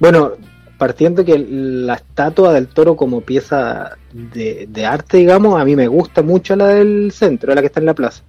Bueno, 0.00 0.32
partiendo 0.78 1.24
que 1.24 1.38
la 1.38 1.94
estatua 1.94 2.52
del 2.52 2.66
toro 2.66 2.96
como 2.96 3.20
pieza 3.20 3.96
de, 4.12 4.84
arte, 4.84 5.18
digamos, 5.18 5.60
a 5.60 5.64
mí 5.64 5.76
me 5.76 5.86
gusta 5.86 6.22
mucho 6.22 6.56
la 6.56 6.68
del 6.68 7.12
centro, 7.12 7.54
la 7.54 7.60
que 7.60 7.68
está 7.68 7.80
en 7.80 7.86
la 7.86 7.94
plaza. 7.94 8.22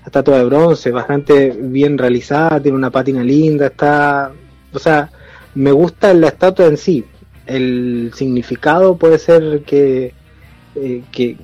La 0.00 0.06
estatua 0.06 0.38
de 0.38 0.44
bronce, 0.44 0.90
bastante 0.90 1.50
bien 1.50 1.96
realizada, 1.96 2.60
tiene 2.60 2.76
una 2.76 2.90
pátina 2.90 3.22
linda, 3.22 3.66
está... 3.66 4.32
O 4.72 4.78
sea, 4.78 5.10
me 5.54 5.70
gusta 5.70 6.12
la 6.12 6.28
estatua 6.28 6.66
en 6.66 6.76
sí. 6.76 7.04
El 7.46 8.10
significado 8.14 8.96
puede 8.96 9.18
ser 9.18 9.62
que, 9.62 10.12
eh, 10.74 11.02
que, 11.12 11.36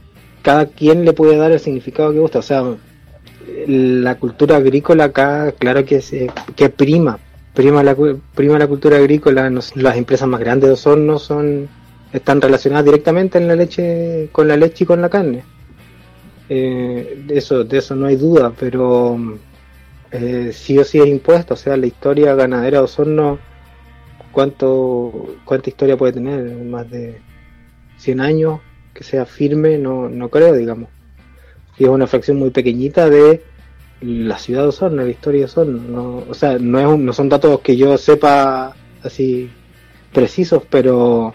cada 0.42 0.66
quien 0.66 1.04
le 1.04 1.12
puede 1.12 1.37
dar 1.37 1.52
el 1.52 1.61
significado 1.61 2.12
que 2.12 2.18
gusta. 2.18 2.40
O 2.40 2.42
sea, 2.42 2.64
la 3.66 4.16
cultura 4.16 4.56
agrícola 4.56 5.04
acá, 5.04 5.52
claro 5.52 5.84
que, 5.84 6.00
se, 6.00 6.30
que 6.56 6.68
prima, 6.68 7.18
prima 7.54 7.82
la, 7.82 7.96
prima 8.34 8.58
la 8.58 8.66
cultura 8.66 8.96
agrícola. 8.96 9.49
las 9.50 9.96
empresas 9.96 10.28
más 10.28 10.40
grandes 10.40 10.68
de 10.68 10.75
Osorno 10.75 11.18
son 11.18 11.68
están 12.12 12.42
relacionadas 12.42 12.84
directamente 12.84 13.38
en 13.38 13.49
la 13.49 13.56
leche, 13.56 14.28
con 14.32 14.46
la 14.46 14.56
leche 14.56 14.84
y 14.84 14.87
con 14.87 15.00
la 15.00 15.08
carne. 15.08 15.44
Eh, 16.49 17.25
eso, 17.30 17.64
de 17.64 17.78
eso 17.78 17.94
no 17.94 18.06
hay 18.06 18.16
duda, 18.16 18.52
pero 18.58 19.18
eh, 20.11 20.50
sí 20.52 20.76
o 20.78 20.84
sí 20.84 20.99
es 20.99 21.06
impuesto. 21.06 21.54
O 21.54 21.56
sea, 21.56 21.76
la 21.76 21.87
historia 21.87 22.34
ganadera 22.34 22.78
de 22.78 22.84
Osorno, 22.84 23.38
¿cuánto, 24.30 25.37
¿cuánta 25.44 25.70
historia 25.70 25.96
puede 25.96 26.12
tener? 26.12 26.54
Más 26.64 26.90
de 26.90 27.18
100 27.96 28.20
años 28.20 28.61
que 28.92 29.04
sea 29.04 29.26
firme, 29.26 29.78
no, 29.78 30.08
no 30.08 30.28
creo, 30.28 30.54
digamos. 30.54 30.88
Y 31.78 31.84
es 31.84 31.90
una 31.90 32.06
fracción 32.06 32.38
muy 32.38 32.50
pequeñita 32.50 33.08
de 33.08 33.42
la 34.00 34.38
ciudad 34.38 34.68
de 34.68 34.96
la 34.96 35.08
historia. 35.08 35.46
No, 35.56 36.25
o 36.28 36.34
sea, 36.34 36.58
no, 36.58 36.78
es 36.78 36.99
no 36.99 37.12
son 37.12 37.28
datos 37.28 37.61
que 37.61 37.76
yo 37.76 37.96
sepa 37.96 38.75
así 39.02 39.50
precisos, 40.12 40.62
pero, 40.68 41.34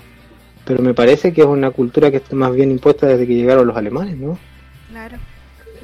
pero 0.66 0.82
me 0.82 0.94
parece 0.94 1.34
que 1.34 1.42
es 1.42 1.48
una 1.48 1.72
cultura 1.72 2.12
que 2.12 2.18
está 2.18 2.36
más 2.36 2.54
bien 2.54 2.72
impuesta 2.72 3.08
desde 3.08 3.26
que 3.26 3.36
llegaron 3.36 3.68
los 3.68 3.78
alemanes, 3.78 4.18
¿no? 4.18 4.38
Claro. 4.90 5.18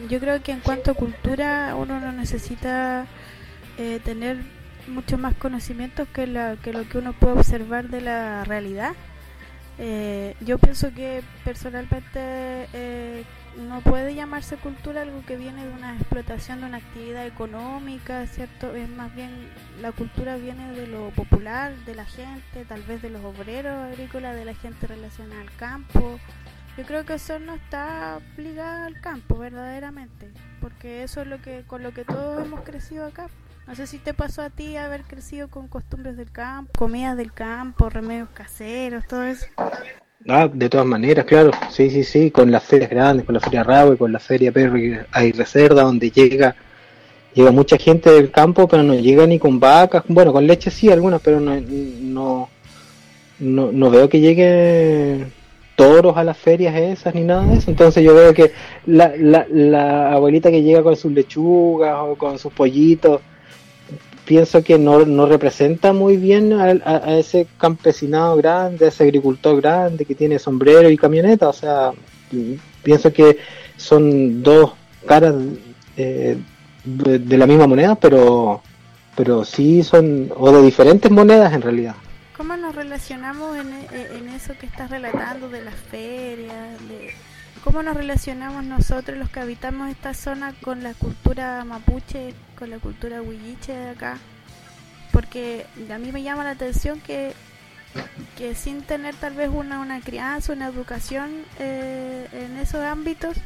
Yo 0.09 0.19
creo 0.19 0.41
que 0.43 0.51
en 0.51 0.59
cuanto 0.59 0.91
a 0.91 0.95
cultura 0.95 1.75
uno 1.75 1.99
no 1.99 2.11
necesita 2.11 3.07
eh, 3.77 3.99
tener 4.03 4.37
mucho 4.87 5.17
más 5.17 5.33
conocimientos 5.35 6.07
que, 6.13 6.27
la, 6.27 6.57
que 6.61 6.73
lo 6.73 6.87
que 6.87 6.97
uno 6.97 7.13
puede 7.13 7.33
observar 7.33 7.89
de 7.89 8.01
la 8.01 8.43
realidad 8.43 8.93
eh, 9.79 10.35
yo 10.41 10.59
pienso 10.59 10.93
que 10.93 11.23
personalmente 11.43 12.19
eh, 12.73 13.23
no 13.57 13.81
puede 13.81 14.13
llamarse 14.13 14.57
cultura 14.57 15.01
algo 15.01 15.23
que 15.25 15.35
viene 15.35 15.65
de 15.65 15.73
una 15.73 15.95
explotación 15.95 16.61
de 16.61 16.67
una 16.67 16.77
actividad 16.77 17.25
económica, 17.25 18.25
¿cierto? 18.27 18.75
Es 18.75 18.87
más 18.89 19.13
bien 19.15 19.31
la 19.81 19.91
cultura 19.91 20.35
viene 20.35 20.71
de 20.73 20.87
lo 20.87 21.09
popular, 21.09 21.75
de 21.85 21.95
la 21.95 22.05
gente, 22.05 22.65
tal 22.65 22.83
vez 22.83 23.01
de 23.01 23.09
los 23.09 23.23
obreros 23.23 23.73
agrícolas, 23.91 24.35
de 24.35 24.45
la 24.45 24.53
gente 24.53 24.87
relacionada 24.87 25.41
al 25.41 25.55
campo. 25.55 26.19
Yo 26.77 26.85
creo 26.85 27.05
que 27.05 27.15
eso 27.15 27.37
no 27.39 27.55
está 27.55 28.19
ligado 28.37 28.85
al 28.85 28.99
campo 28.99 29.37
verdaderamente, 29.37 30.31
porque 30.59 31.03
eso 31.03 31.21
es 31.21 31.27
lo 31.27 31.41
que 31.41 31.63
con 31.67 31.83
lo 31.83 31.93
que 31.93 32.05
todos 32.05 32.45
hemos 32.45 32.61
crecido 32.61 33.05
acá. 33.05 33.27
No 33.67 33.75
sé 33.75 33.87
si 33.87 33.97
te 33.97 34.13
pasó 34.13 34.41
a 34.41 34.49
ti 34.49 34.75
haber 34.75 35.03
crecido 35.03 35.47
con 35.47 35.67
costumbres 35.67 36.17
del 36.17 36.31
campo, 36.31 36.71
comidas 36.77 37.15
del 37.15 37.31
campo, 37.31 37.89
remedios 37.89 38.29
caseros, 38.33 39.05
todo 39.07 39.23
eso. 39.23 39.45
Ah, 40.27 40.49
de 40.51 40.69
todas 40.69 40.85
maneras, 40.85 41.25
claro, 41.25 41.51
sí, 41.69 41.89
sí, 41.89 42.03
sí, 42.03 42.31
con 42.31 42.51
las 42.51 42.63
ferias 42.63 42.89
grandes, 42.89 43.25
con 43.25 43.33
la 43.33 43.41
feria 43.41 43.65
y 43.93 43.97
con 43.97 44.11
la 44.11 44.19
feria 44.19 44.51
Perro 44.51 44.77
hay 45.11 45.31
reserva 45.31 45.83
donde 45.83 46.11
llega 46.11 46.55
llega 47.33 47.51
mucha 47.51 47.77
gente 47.77 48.11
del 48.11 48.31
campo, 48.31 48.67
pero 48.67 48.83
no 48.83 48.93
llega 48.93 49.25
ni 49.25 49.39
con 49.39 49.59
vacas, 49.59 50.03
bueno, 50.07 50.31
con 50.31 50.45
leche 50.45 50.69
sí 50.69 50.91
algunas, 50.91 51.21
pero 51.21 51.39
no 51.39 51.59
no, 51.59 52.49
no, 53.39 53.71
no 53.71 53.89
veo 53.89 54.07
que 54.07 54.19
llegue 54.19 55.25
toros 55.75 56.15
a 56.15 56.23
las 56.23 56.37
ferias 56.37 56.75
esas 56.75 57.15
ni 57.15 57.21
nada 57.23 57.45
de 57.45 57.57
eso. 57.57 57.71
Entonces 57.71 58.03
yo 58.03 58.13
veo 58.13 58.33
que 58.33 58.51
la, 58.85 59.13
la, 59.17 59.45
la 59.49 60.13
abuelita 60.13 60.51
que 60.51 60.61
llega 60.61 60.83
con 60.83 60.95
sus 60.95 61.11
lechugas 61.11 61.95
o 61.99 62.15
con 62.15 62.37
sus 62.39 62.53
pollitos, 62.53 63.21
pienso 64.25 64.63
que 64.63 64.77
no, 64.77 65.05
no 65.05 65.25
representa 65.25 65.93
muy 65.93 66.17
bien 66.17 66.53
a, 66.53 67.17
ese 67.17 67.47
campesinado 67.57 68.35
grande, 68.37 68.85
a 68.85 68.87
ese 68.89 69.03
agricultor 69.03 69.61
grande 69.61 70.05
que 70.05 70.15
tiene 70.15 70.39
sombrero 70.39 70.89
y 70.89 70.97
camioneta. 70.97 71.49
O 71.49 71.53
sea, 71.53 71.91
pienso 72.81 73.11
que 73.11 73.37
son 73.77 74.43
dos 74.43 74.73
caras 75.05 75.35
eh, 75.97 76.37
de, 76.83 77.37
la 77.37 77.47
misma 77.47 77.67
moneda, 77.67 77.95
pero, 77.95 78.61
pero 79.15 79.43
sí 79.43 79.83
son, 79.83 80.31
o 80.35 80.51
de 80.51 80.61
diferentes 80.61 81.11
monedas 81.11 81.53
en 81.53 81.61
realidad. 81.61 81.95
¿Cómo 82.37 82.57
nos 82.57 82.75
relacionamos 82.75 83.57
en, 83.57 83.67
en 84.17 84.29
eso 84.29 84.53
que 84.59 84.65
estás 84.65 84.89
relatando 84.89 85.49
de 85.49 85.63
las 85.63 85.75
ferias? 85.75 86.79
De 86.87 87.11
¿Cómo 87.63 87.81
nos 87.81 87.95
relacionamos 87.95 88.65
nosotros 88.65 89.17
los 89.17 89.29
que 89.29 89.39
habitamos 89.39 89.89
esta 89.89 90.13
zona 90.13 90.53
con 90.61 90.83
la 90.83 90.93
cultura 90.95 91.63
mapuche, 91.63 92.33
la 92.67 92.79
cultura 92.79 93.21
huilliche 93.21 93.73
de 93.73 93.89
acá? 93.89 94.17
Porque 95.11 95.65
a 95.93 95.97
mí 95.97 96.11
me 96.11 96.23
llama 96.23 96.43
la 96.43 96.51
atención 96.51 96.99
que, 96.99 97.33
que 98.37 98.55
sin 98.55 98.81
tener 98.81 99.15
tal 99.15 99.35
vez 99.35 99.49
una, 99.49 99.79
una 99.79 100.01
crianza, 100.01 100.53
una 100.53 100.67
educación 100.67 101.43
eh, 101.59 102.27
en 102.31 102.57
esos 102.57 102.81
ámbitos, 102.81 103.37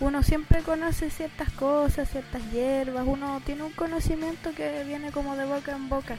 uno 0.00 0.22
siempre 0.22 0.62
conoce 0.62 1.10
ciertas 1.10 1.50
cosas, 1.52 2.10
ciertas 2.10 2.42
hierbas, 2.50 3.04
uno 3.06 3.40
tiene 3.44 3.62
un 3.62 3.72
conocimiento 3.72 4.52
que 4.52 4.82
viene 4.84 5.12
como 5.12 5.36
de 5.36 5.44
boca 5.44 5.72
en 5.72 5.88
boca. 5.88 6.16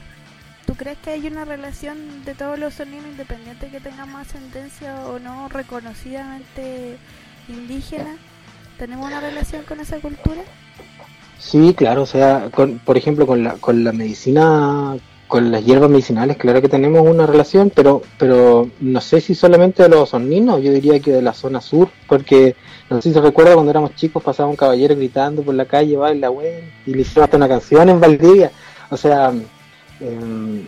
¿Tú 0.66 0.74
crees 0.74 0.96
que 0.98 1.10
hay 1.10 1.26
una 1.26 1.44
relación 1.44 2.24
de 2.24 2.34
todos 2.34 2.58
los 2.58 2.74
sonidos 2.74 3.04
independientes 3.04 3.70
que 3.70 3.80
tengamos 3.80 4.22
ascendencia 4.22 5.06
o 5.06 5.18
no 5.18 5.48
reconocidamente 5.50 6.96
indígena, 7.48 8.16
¿tenemos 8.78 9.06
una 9.06 9.20
relación 9.20 9.64
con 9.64 9.80
esa 9.80 9.98
cultura? 10.00 10.42
Sí, 11.44 11.74
claro, 11.74 12.02
o 12.02 12.06
sea, 12.06 12.48
con, 12.50 12.78
por 12.78 12.96
ejemplo, 12.96 13.26
con 13.26 13.44
la, 13.44 13.54
con 13.56 13.84
la 13.84 13.92
medicina, 13.92 14.96
con 15.28 15.52
las 15.52 15.62
hierbas 15.62 15.90
medicinales, 15.90 16.38
claro 16.38 16.62
que 16.62 16.70
tenemos 16.70 17.06
una 17.06 17.26
relación, 17.26 17.70
pero, 17.74 18.00
pero 18.18 18.70
no 18.80 19.00
sé 19.02 19.20
si 19.20 19.34
solamente 19.34 19.82
de 19.82 19.90
los 19.90 20.08
soninos, 20.08 20.62
yo 20.62 20.72
diría 20.72 21.00
que 21.00 21.12
de 21.12 21.20
la 21.20 21.34
zona 21.34 21.60
sur, 21.60 21.90
porque 22.08 22.56
no 22.88 22.96
sé 22.96 23.10
si 23.10 23.14
se 23.14 23.20
recuerda 23.20 23.52
cuando 23.52 23.70
éramos 23.70 23.94
chicos 23.94 24.22
pasaba 24.22 24.48
un 24.48 24.56
caballero 24.56 24.96
gritando 24.96 25.42
por 25.42 25.54
la 25.54 25.66
calle, 25.66 25.98
va 25.98 26.14
la 26.14 26.30
web, 26.30 26.64
y 26.86 26.94
le 26.94 27.02
hicieron 27.02 27.24
hasta 27.24 27.36
una 27.36 27.48
canción 27.48 27.90
en 27.90 28.00
Valdivia, 28.00 28.50
o 28.90 28.96
sea, 28.96 29.30
eh, 30.00 30.66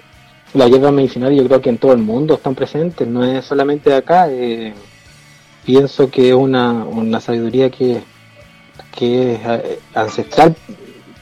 las 0.52 0.70
hierbas 0.70 0.92
medicinales 0.92 1.38
yo 1.38 1.46
creo 1.46 1.62
que 1.62 1.70
en 1.70 1.78
todo 1.78 1.92
el 1.92 2.02
mundo 2.02 2.34
están 2.34 2.54
presentes, 2.54 3.08
no 3.08 3.24
es 3.24 3.46
solamente 3.46 3.88
de 3.88 3.96
acá, 3.96 4.28
eh, 4.30 4.74
pienso 5.64 6.10
que 6.10 6.28
es 6.28 6.34
una, 6.34 6.84
una 6.84 7.18
sabiduría 7.20 7.70
que, 7.70 8.02
que 8.96 9.34
es 9.34 9.40
eh, 9.44 9.78
ancestral, 9.94 10.56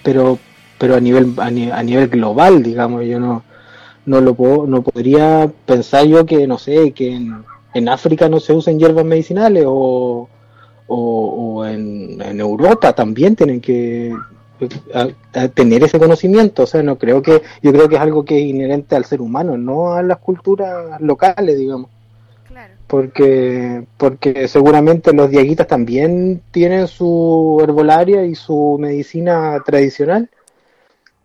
pero 0.03 0.39
pero 0.79 0.97
a 0.97 1.01
nivel 1.01 1.35
a, 1.39 1.51
nivel 1.51 2.09
global, 2.09 2.63
digamos, 2.63 3.05
yo 3.05 3.21
no 3.21 3.43
no 4.07 4.21
lo 4.21 4.35
puedo, 4.35 4.67
no 4.67 4.83
podría 4.83 5.51
pensar 5.67 6.07
yo 6.07 6.27
que 6.27 6.47
no 6.47 6.59
sé, 6.59 6.93
que 6.93 7.15
en, 7.75 7.89
África 7.89 8.29
no 8.29 8.39
se 8.41 8.53
usen 8.53 8.79
hierbas 8.79 9.05
medicinales 9.05 9.65
o, 9.67 10.29
o, 10.87 11.67
en, 11.67 12.21
Europa 12.41 12.93
también 12.93 13.35
tienen 13.35 13.61
que 13.61 14.15
tener 15.55 15.85
ese 15.85 15.99
conocimiento, 15.99 16.63
o 16.65 16.67
sea, 16.67 16.83
no 16.83 16.97
creo 16.99 17.23
que 17.23 17.43
yo 17.63 17.73
creo 17.73 17.89
que 17.89 17.97
es 17.97 18.01
algo 18.01 18.25
que 18.25 18.39
es 18.39 18.47
inherente 18.47 18.95
al 18.95 19.05
ser 19.05 19.21
humano, 19.21 19.57
no 19.57 19.95
a 19.95 20.03
las 20.03 20.19
culturas 20.19 21.01
locales, 21.01 21.59
digamos. 21.59 21.94
Porque 22.87 23.87
porque 23.97 24.47
seguramente 24.47 25.13
los 25.13 25.31
diaguitas 25.31 25.67
también 25.67 26.43
tienen 26.51 26.87
su 26.87 27.59
herbolaria 27.63 28.25
y 28.25 28.35
su 28.35 28.77
medicina 28.79 29.61
tradicional 29.65 30.31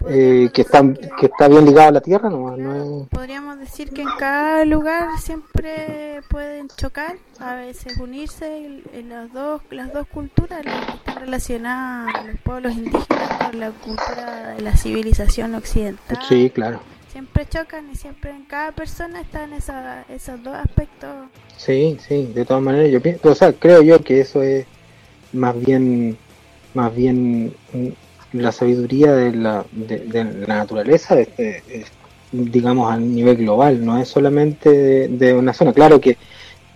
eh, 0.08 0.50
que 0.54 0.62
está 0.62 0.82
que 0.94 1.26
está 1.26 1.50
bien 1.50 1.66
ligado 1.66 1.90
a 1.90 1.92
la 1.92 2.00
tierra 2.00 2.30
no, 2.30 2.56
no 2.56 3.08
podríamos 3.12 3.60
decir 3.60 3.92
que 3.92 4.02
en 4.02 4.08
cada 4.18 4.64
lugar 4.64 5.20
siempre 5.20 6.22
pueden 6.30 6.70
chocar 6.70 7.18
a 7.40 7.56
veces 7.56 7.98
unirse 7.98 8.82
en 8.94 9.10
las 9.10 9.34
dos 9.34 9.62
las 9.72 9.92
dos 9.92 10.08
culturas 10.08 10.64
las 10.64 10.86
que 10.86 10.94
están 10.94 11.16
relacionadas 11.18 12.26
los 12.28 12.40
pueblos 12.40 12.74
indígenas 12.76 13.46
con 13.46 13.60
la 13.60 13.72
cultura 13.72 14.54
de 14.56 14.62
la 14.62 14.78
civilización 14.78 15.56
occidental. 15.56 16.18
Sí 16.30 16.50
claro 16.50 16.80
siempre 17.12 17.46
chocan 17.48 17.90
y 17.92 17.96
siempre 17.96 18.32
en 18.32 18.46
cada 18.46 18.72
persona 18.72 19.22
están 19.22 19.54
esa, 19.54 20.06
esos 20.10 20.42
dos 20.44 20.56
aspectos. 20.56 21.10
Sí, 21.58 21.98
sí, 22.08 22.32
de 22.34 22.46
todas 22.46 22.64
maneras 22.64 22.92
yo 22.92 23.02
pienso, 23.02 23.30
o 23.30 23.36
sea, 23.36 23.54
creo 23.54 23.82
yo 23.82 24.02
que 24.02 24.22
eso 24.22 24.42
es 24.42 24.66
más 25.34 25.60
bien, 25.60 26.18
más 26.74 26.96
bien 26.96 27.54
la 28.34 28.52
sabiduría 28.52 29.14
de 29.14 29.34
la, 29.36 29.66
de, 29.72 30.24
la 30.48 30.56
naturaleza, 30.56 31.20
este, 31.20 31.64
digamos 32.32 32.92
a 32.92 32.98
nivel 32.98 33.38
global, 33.38 33.84
no 33.84 34.00
es 34.00 34.08
solamente 34.08 35.08
de, 35.08 35.34
una 35.34 35.54
zona. 35.54 35.74
Claro 35.74 36.00
que 36.00 36.18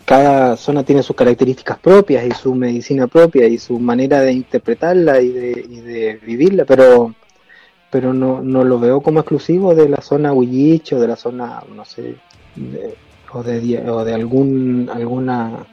cada 0.06 0.58
zona 0.58 0.84
tiene 0.84 1.04
sus 1.04 1.16
características 1.16 1.78
propias 1.80 2.25
y 2.25 2.32
su 2.32 2.54
medicina 2.56 3.08
propia 3.08 3.48
y 3.48 3.58
su 3.58 3.80
manera 3.80 4.20
de 4.22 4.34
interpretarla 4.34 5.22
y 5.22 5.30
de, 5.30 5.66
y 5.70 5.82
de 5.82 6.20
vivirla, 6.25 6.66
pero 6.66 7.13
pero 7.94 8.12
no, 8.12 8.42
no 8.42 8.64
lo 8.64 8.80
veo 8.80 9.02
como 9.02 9.20
exclusivo 9.20 9.76
de 9.76 9.88
la 9.88 10.02
zona 10.02 10.34
Huillich 10.34 10.94
o 10.94 11.00
de 11.00 11.08
la 11.08 11.16
zona, 11.16 11.62
no 11.76 11.86
sé, 11.86 12.16
o, 13.32 13.44
de, 13.44 13.88
o 13.88 14.04
de 14.04 14.14
algún 14.16 14.90
alguna 14.92 15.64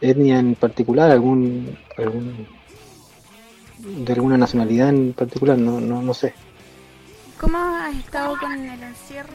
etnia 0.00 0.38
en 0.38 0.54
particular, 0.54 1.10
algún, 1.10 1.76
algún 1.98 2.46
de 3.78 4.10
alguna 4.10 4.38
nacionalidad 4.38 4.88
en 4.88 5.12
particular, 5.12 5.58
no, 5.58 5.82
no, 5.82 6.00
no 6.00 6.14
sé. 6.14 6.32
¿Cómo 7.38 7.58
has 7.58 7.94
estado 7.94 8.38
con 8.38 8.52
el 8.52 8.82
encierro? 8.82 9.34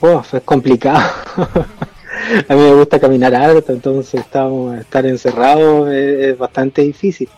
Oh, 0.00 0.20
es 0.32 0.42
complicado. 0.42 0.98
a 2.48 2.54
mí 2.56 2.60
me 2.60 2.74
gusta 2.74 2.98
caminar 2.98 3.36
alto, 3.36 3.72
entonces 3.72 4.14
estamos, 4.20 4.80
estar 4.80 5.06
encerrado 5.06 5.92
es, 5.92 6.30
es 6.30 6.38
bastante 6.38 6.82
difícil. 6.82 7.28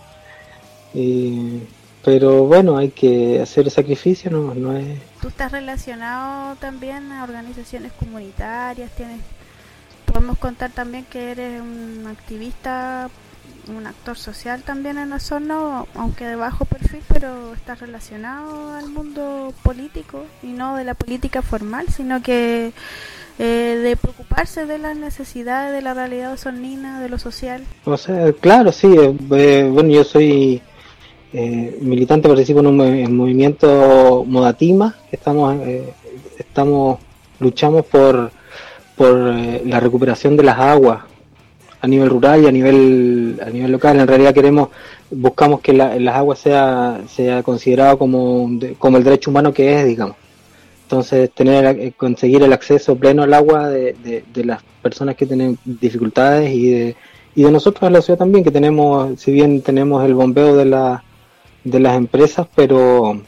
Y 0.95 1.61
pero 2.09 2.45
bueno, 2.45 2.79
hay 2.79 2.88
que 2.88 3.38
hacer 3.38 3.67
el 3.67 3.71
sacrificio, 3.71 4.31
no, 4.31 4.55
no 4.55 4.75
es... 4.75 4.99
¿Tú 5.21 5.29
estás 5.29 5.53
relacionado 5.53 6.57
también 6.57 7.12
a 7.12 7.23
organizaciones 7.23 7.93
comunitarias? 7.93 8.91
tienes 8.93 9.21
Podemos 10.07 10.38
contar 10.38 10.71
también 10.71 11.05
que 11.05 11.33
eres 11.33 11.61
un 11.61 12.07
activista, 12.07 13.11
un 13.68 13.87
actor 13.87 14.16
social 14.16 14.62
también 14.62 14.97
en 14.97 15.12
Osorno, 15.12 15.87
aunque 15.94 16.25
de 16.25 16.37
bajo 16.37 16.64
perfil, 16.64 17.03
pero 17.12 17.53
estás 17.53 17.81
relacionado 17.81 18.73
al 18.73 18.88
mundo 18.88 19.53
político 19.62 20.25
y 20.42 20.47
no 20.47 20.77
de 20.77 20.85
la 20.85 20.94
política 20.94 21.42
formal, 21.42 21.88
sino 21.94 22.23
que 22.23 22.73
eh, 23.38 23.81
de 23.83 23.97
preocuparse 23.97 24.64
de 24.64 24.79
las 24.79 24.97
necesidades 24.97 25.75
de 25.75 25.83
la 25.83 25.92
realidad 25.92 26.33
osornina, 26.33 27.03
de 27.03 27.11
lo 27.11 27.18
social. 27.18 27.64
O 27.85 27.99
sea, 27.99 28.33
claro, 28.33 28.73
sí, 28.73 28.87
eh, 28.87 29.14
eh, 29.33 29.68
bueno, 29.71 29.90
yo 29.90 30.05
soy 30.05 30.62
eh, 31.33 31.79
militante 31.81 32.29
participo 32.29 32.61
en 32.61 32.67
un 32.69 33.17
movimiento 33.17 34.25
Modatima, 34.27 34.95
estamos, 35.12 35.57
eh, 35.62 35.93
estamos 36.38 36.99
luchamos 37.41 37.85
por, 37.87 38.31
por 38.97 39.33
eh, 39.37 39.62
la 39.67 39.81
recuperación 39.81 40.37
de 40.37 40.43
las 40.43 40.59
aguas 40.59 41.03
a 41.81 41.87
nivel 41.87 42.11
rural 42.11 42.43
y 42.43 42.47
a 42.47 42.53
nivel 42.53 43.41
a 43.45 43.51
nivel 43.51 43.71
local. 43.73 43.99
En 43.99 44.09
realidad 44.09 44.35
queremos 44.35 44.71
buscamos 45.11 45.61
que 45.61 45.73
las 45.73 46.17
aguas 46.17 46.38
sea 46.38 47.01
sea 47.09 47.43
considerado 47.43 47.99
como 47.99 48.51
como 48.79 48.97
el 48.97 49.05
derecho 49.05 49.31
humano 49.31 49.53
que 49.53 49.81
es, 49.81 49.87
digamos. 49.87 50.17
Entonces 50.85 51.31
tener 51.33 51.67
eh, 51.79 51.93
conseguir 51.97 52.43
el 52.43 52.53
acceso 52.53 52.97
pleno 52.97 53.23
al 53.23 53.35
agua 53.35 53.69
de, 53.69 53.93
de, 54.03 54.25
de 54.33 54.45
las 54.45 54.62
personas 54.83 55.17
que 55.17 55.27
tienen 55.27 55.59
dificultades 55.64 56.51
y 56.51 56.71
de 56.71 56.97
y 57.35 57.43
de 57.43 57.53
nosotros 57.53 57.87
en 57.87 57.93
la 57.93 58.03
ciudad 58.03 58.19
también 58.19 58.43
que 58.43 58.51
tenemos 58.51 59.21
si 59.21 59.31
bien 59.31 59.62
tenemos 59.62 60.05
el 60.05 60.14
bombeo 60.14 60.57
de 60.57 60.64
la 60.64 61.05
de 61.64 61.81
las 61.81 61.97
empresas, 61.97 62.47
pero 62.55 63.21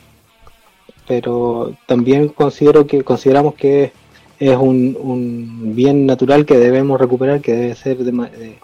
pero 1.07 1.75
también 1.87 2.29
considero 2.29 2.87
que 2.87 3.03
consideramos 3.03 3.55
que 3.55 3.93
es 4.39 4.57
un, 4.57 4.97
un 5.01 5.75
bien 5.75 6.07
natural 6.07 6.47
que 6.47 6.57
debemos 6.57 7.01
recuperar, 7.01 7.41
que 7.41 7.53
debe 7.53 7.75
ser 7.75 7.99
de, 7.99 8.59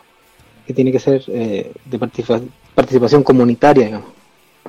que 0.65 0.73
tiene 0.73 0.93
que 0.93 1.01
ser 1.01 1.25
eh, 1.29 1.73
de 1.85 1.99
participación 2.75 3.25
comunitaria, 3.25 3.87
digamos. 3.87 4.11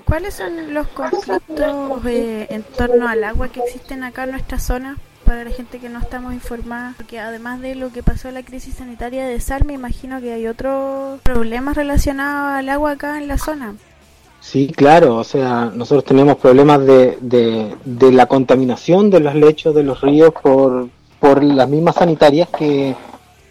¿Cuáles 0.06 0.34
son 0.34 0.74
los 0.74 0.88
conflictos 0.88 2.06
eh, 2.06 2.48
en 2.50 2.64
torno 2.64 3.08
al 3.08 3.24
agua 3.24 3.50
que 3.50 3.60
existen 3.60 4.04
acá 4.04 4.24
en 4.24 4.32
nuestra 4.32 4.60
zona? 4.60 4.98
para 5.28 5.44
la 5.44 5.52
gente 5.52 5.80
que 5.80 5.90
no 5.90 6.00
estamos 6.00 6.34
informada, 6.34 6.94
porque 6.96 7.20
además 7.20 7.60
de 7.60 7.76
lo 7.76 7.92
que 7.92 8.02
pasó 8.02 8.32
la 8.32 8.44
crisis 8.44 8.76
sanitaria 8.76 9.26
de 9.28 9.42
sal, 9.42 9.66
me 9.66 9.74
imagino 9.74 10.22
que 10.22 10.32
hay 10.32 10.48
otros 10.48 11.20
problemas 11.20 11.76
relacionados 11.76 12.58
al 12.58 12.70
agua 12.70 12.92
acá 12.92 13.18
en 13.18 13.28
la 13.28 13.38
zona. 13.38 13.76
Sí, 14.50 14.68
claro, 14.68 15.18
o 15.18 15.26
sea, 15.26 15.72
nosotros 15.76 16.06
tenemos 16.06 16.38
problemas 16.38 16.80
de, 16.86 17.18
de, 17.20 18.12
la 18.14 18.28
contaminación 18.28 19.10
de 19.10 19.20
los 19.20 19.36
lechos 19.36 19.76
de 19.76 19.84
los 19.84 20.00
ríos 20.00 20.34
por, 20.42 20.88
por 21.20 21.44
las 21.44 21.68
mismas 21.68 21.96
sanitarias 21.96 22.48
que, 22.58 22.96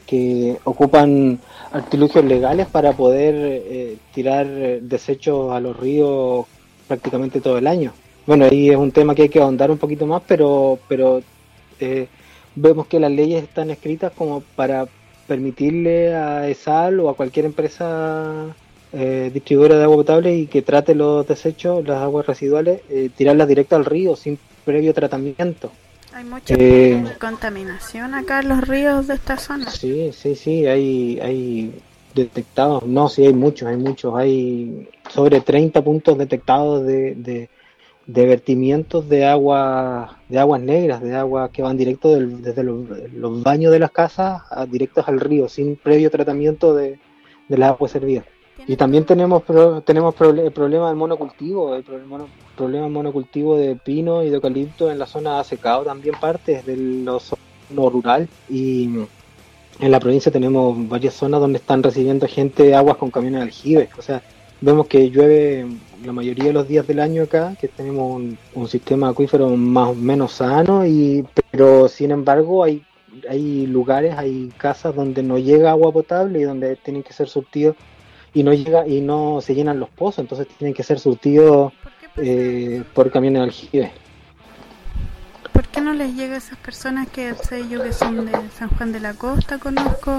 que 0.06 0.56
ocupan 0.64 1.38
artilugios 1.70 2.24
legales 2.24 2.66
para 2.68 2.94
poder 2.94 3.34
eh, 3.36 3.98
tirar 4.14 4.46
desechos 4.46 5.52
a 5.52 5.60
los 5.60 5.76
ríos 5.76 6.46
prácticamente 6.88 7.42
todo 7.42 7.58
el 7.58 7.66
año. 7.66 7.92
Bueno, 8.26 8.46
ahí 8.46 8.70
es 8.70 8.76
un 8.76 8.90
tema 8.90 9.14
que 9.14 9.24
hay 9.24 9.28
que 9.28 9.42
ahondar 9.42 9.70
un 9.70 9.76
poquito 9.76 10.06
más, 10.06 10.22
pero, 10.26 10.78
pero 10.88 11.20
eh, 11.78 12.08
vemos 12.54 12.86
que 12.86 13.00
las 13.00 13.10
leyes 13.10 13.42
están 13.42 13.70
escritas 13.70 14.12
como 14.16 14.40
para 14.56 14.88
permitirle 15.26 16.14
a 16.14 16.48
ESAL 16.48 17.00
o 17.00 17.10
a 17.10 17.16
cualquier 17.16 17.44
empresa 17.44 18.56
eh, 18.98 19.30
distribuidora 19.30 19.76
de 19.76 19.84
agua 19.84 19.96
potable 19.96 20.34
y 20.34 20.46
que 20.46 20.62
trate 20.62 20.94
los 20.94 21.26
desechos, 21.28 21.86
las 21.86 22.00
aguas 22.02 22.26
residuales, 22.26 22.80
eh, 22.88 23.10
tirarlas 23.14 23.46
directo 23.46 23.76
al 23.76 23.84
río 23.84 24.16
sin 24.16 24.38
previo 24.64 24.94
tratamiento. 24.94 25.70
Hay 26.14 26.24
mucha 26.24 26.54
eh, 26.56 27.04
contaminación 27.20 28.14
acá 28.14 28.40
en 28.40 28.48
los 28.48 28.66
ríos 28.66 29.06
de 29.06 29.14
esta 29.14 29.36
zona. 29.36 29.70
Sí, 29.70 30.12
sí, 30.14 30.34
sí, 30.34 30.66
hay, 30.66 31.20
hay 31.20 31.74
detectados, 32.14 32.84
no, 32.86 33.10
sí 33.10 33.26
hay 33.26 33.34
muchos, 33.34 33.68
hay 33.68 33.76
muchos, 33.76 34.14
hay 34.16 34.88
sobre 35.10 35.42
30 35.42 35.84
puntos 35.84 36.16
detectados 36.16 36.86
de, 36.86 37.16
de, 37.16 37.50
de 38.06 38.26
vertimientos 38.26 39.06
de 39.10 39.26
agua, 39.26 40.20
de 40.30 40.38
aguas 40.38 40.62
negras, 40.62 41.02
de 41.02 41.14
aguas 41.14 41.50
que 41.50 41.60
van 41.60 41.76
directo 41.76 42.14
desde 42.18 42.62
los, 42.62 43.42
baños 43.42 43.72
de 43.72 43.78
las 43.78 43.90
casas 43.90 44.40
a, 44.48 44.64
directos 44.64 45.06
al 45.06 45.20
río, 45.20 45.50
sin 45.50 45.76
previo 45.76 46.10
tratamiento 46.10 46.74
de, 46.74 46.98
de 47.46 47.58
las 47.58 47.72
aguas 47.72 47.92
servidas. 47.92 48.24
Y 48.66 48.76
también 48.76 49.04
tenemos 49.04 49.42
tenemos 49.84 50.14
el 50.20 50.52
problema 50.52 50.88
del 50.88 50.96
monocultivo, 50.96 51.74
el 51.74 51.82
problema, 51.84 52.26
problema 52.56 52.84
del 52.84 52.92
monocultivo 52.92 53.56
de 53.56 53.76
pino 53.76 54.22
y 54.22 54.30
de 54.30 54.36
eucalipto 54.36 54.90
en 54.90 54.98
la 54.98 55.06
zona 55.06 55.38
de 55.38 55.44
secado, 55.44 55.84
también 55.84 56.14
parte 56.20 56.62
de 56.62 56.76
los 56.76 57.34
no 57.70 57.90
rural. 57.90 58.28
Y 58.48 58.90
en 59.78 59.90
la 59.90 60.00
provincia 60.00 60.32
tenemos 60.32 60.88
varias 60.88 61.14
zonas 61.14 61.40
donde 61.40 61.58
están 61.58 61.82
recibiendo 61.82 62.26
gente 62.26 62.74
aguas 62.74 62.96
con 62.96 63.10
camiones 63.10 63.40
de 63.40 63.44
aljibe, 63.44 63.88
o 63.98 64.02
sea, 64.02 64.22
vemos 64.60 64.86
que 64.86 65.10
llueve 65.10 65.66
la 66.04 66.12
mayoría 66.12 66.44
de 66.44 66.52
los 66.52 66.66
días 66.66 66.86
del 66.86 67.00
año 67.00 67.24
acá, 67.24 67.54
que 67.60 67.68
tenemos 67.68 68.16
un, 68.16 68.38
un 68.54 68.68
sistema 68.68 69.10
acuífero 69.10 69.50
más 69.50 69.88
o 69.88 69.94
menos 69.94 70.32
sano, 70.32 70.86
y 70.86 71.26
pero 71.50 71.88
sin 71.88 72.10
embargo 72.10 72.64
hay 72.64 72.82
hay 73.28 73.66
lugares, 73.66 74.14
hay 74.16 74.52
casas 74.58 74.94
donde 74.94 75.22
no 75.22 75.38
llega 75.38 75.70
agua 75.70 75.92
potable 75.92 76.40
y 76.40 76.42
donde 76.42 76.76
tienen 76.76 77.02
que 77.02 77.12
ser 77.12 77.28
surtidos 77.28 77.76
y 78.36 78.42
no 78.42 78.52
llega 78.52 78.86
y 78.86 79.00
no 79.00 79.40
se 79.40 79.54
llenan 79.54 79.80
los 79.80 79.88
pozos, 79.88 80.18
entonces 80.18 80.46
tienen 80.58 80.74
que 80.74 80.82
ser 80.82 80.98
surtidos 80.98 81.72
eh, 82.18 82.84
por 82.92 83.10
camiones 83.10 83.40
de 83.40 83.44
aljibe. 83.44 83.92
¿Por 85.54 85.66
qué 85.68 85.80
no 85.80 85.94
les 85.94 86.14
llega 86.14 86.34
a 86.34 86.36
esas 86.36 86.58
personas 86.58 87.08
que 87.08 87.32
sé 87.32 87.66
yo 87.66 87.82
que 87.82 87.94
son 87.94 88.26
de 88.26 88.32
San 88.50 88.68
Juan 88.68 88.92
de 88.92 89.00
la 89.00 89.14
Costa, 89.14 89.56
conozco? 89.56 90.18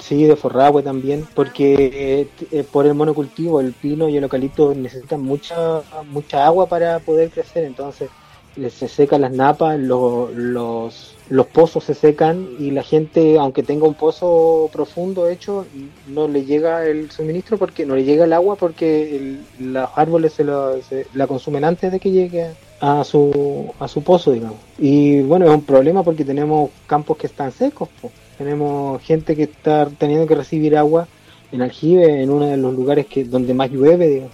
Sí, 0.00 0.24
de 0.24 0.34
Forragüe 0.34 0.82
también, 0.82 1.24
porque 1.36 1.74
eh, 2.20 2.28
eh, 2.50 2.64
por 2.64 2.84
el 2.84 2.94
monocultivo, 2.94 3.60
el 3.60 3.74
pino 3.74 4.08
y 4.08 4.16
el 4.16 4.24
eucalipto 4.24 4.74
necesitan 4.74 5.22
mucha 5.22 5.82
mucha 6.10 6.44
agua 6.44 6.66
para 6.68 6.98
poder 6.98 7.30
crecer, 7.30 7.62
entonces 7.62 8.10
se 8.56 8.88
secan 8.88 9.20
las 9.20 9.30
napas, 9.30 9.78
los 9.78 11.14
los 11.32 11.46
pozos 11.46 11.84
se 11.84 11.94
secan 11.94 12.46
y 12.58 12.72
la 12.72 12.82
gente, 12.82 13.38
aunque 13.38 13.62
tenga 13.62 13.86
un 13.86 13.94
pozo 13.94 14.68
profundo 14.70 15.28
hecho, 15.28 15.64
no 16.06 16.28
le 16.28 16.44
llega 16.44 16.84
el 16.84 17.10
suministro 17.10 17.56
porque 17.56 17.86
no 17.86 17.96
le 17.96 18.04
llega 18.04 18.24
el 18.24 18.34
agua 18.34 18.56
porque 18.56 19.38
los 19.58 19.88
árboles 19.96 20.34
se, 20.34 20.44
la 20.44 21.26
consumen 21.26 21.64
antes 21.64 21.90
de 21.90 22.00
que 22.00 22.10
llegue 22.10 22.50
a 22.80 23.02
su, 23.02 23.72
a 23.78 23.88
su 23.88 24.04
pozo, 24.04 24.32
digamos. 24.32 24.58
Y 24.76 25.22
bueno, 25.22 25.46
es 25.46 25.52
un 25.52 25.64
problema 25.64 26.02
porque 26.02 26.22
tenemos 26.22 26.68
campos 26.86 27.16
que 27.16 27.28
están 27.28 27.50
secos. 27.50 27.88
Tenemos 28.36 29.00
gente 29.00 29.34
que 29.34 29.44
está 29.44 29.86
teniendo 29.86 30.26
que 30.26 30.34
recibir 30.34 30.76
agua 30.76 31.08
en 31.50 31.62
aljibe, 31.62 32.22
en 32.22 32.28
uno 32.28 32.46
de 32.46 32.58
los 32.58 32.74
lugares 32.74 33.06
que 33.06 33.24
donde 33.24 33.54
más 33.54 33.70
llueve, 33.70 34.28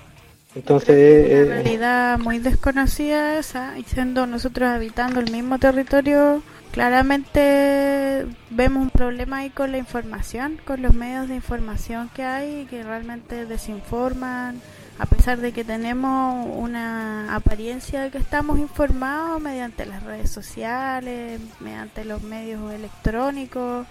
Entonces, 0.56 1.30
es 1.30 1.46
una 1.46 1.54
eh, 1.54 1.62
realidad 1.62 2.18
muy 2.18 2.40
desconocida 2.40 3.38
esa, 3.38 3.78
y 3.78 3.84
siendo 3.84 4.26
nosotros 4.26 4.68
habitando 4.68 5.20
el 5.20 5.30
mismo 5.30 5.61
territorio, 5.61 6.42
claramente 6.72 8.26
vemos 8.50 8.83
un 8.83 8.90
problema 8.90 9.38
ahí 9.38 9.50
con 9.50 9.72
la 9.72 9.78
información, 9.78 10.61
con 10.64 10.83
los 10.83 10.94
medios 10.94 11.28
de 11.28 11.35
información 11.35 12.11
que 12.14 12.24
hay, 12.24 12.66
que 12.66 12.83
realmente 12.83 13.46
desinforman, 13.46 14.61
a 14.98 15.07
pesar 15.07 15.38
de 15.38 15.52
que 15.52 15.64
tenemos 15.64 16.46
una 16.57 17.35
apariencia 17.35 18.02
de 18.02 18.11
que 18.11 18.18
estamos 18.18 18.59
informados 18.59 19.40
mediante 19.40 19.87
las 19.87 20.02
redes 20.02 20.31
sociales, 20.31 21.40
mediante 21.61 22.04
los 22.04 22.22
medios 22.22 22.72
electrónicos, 22.72 23.87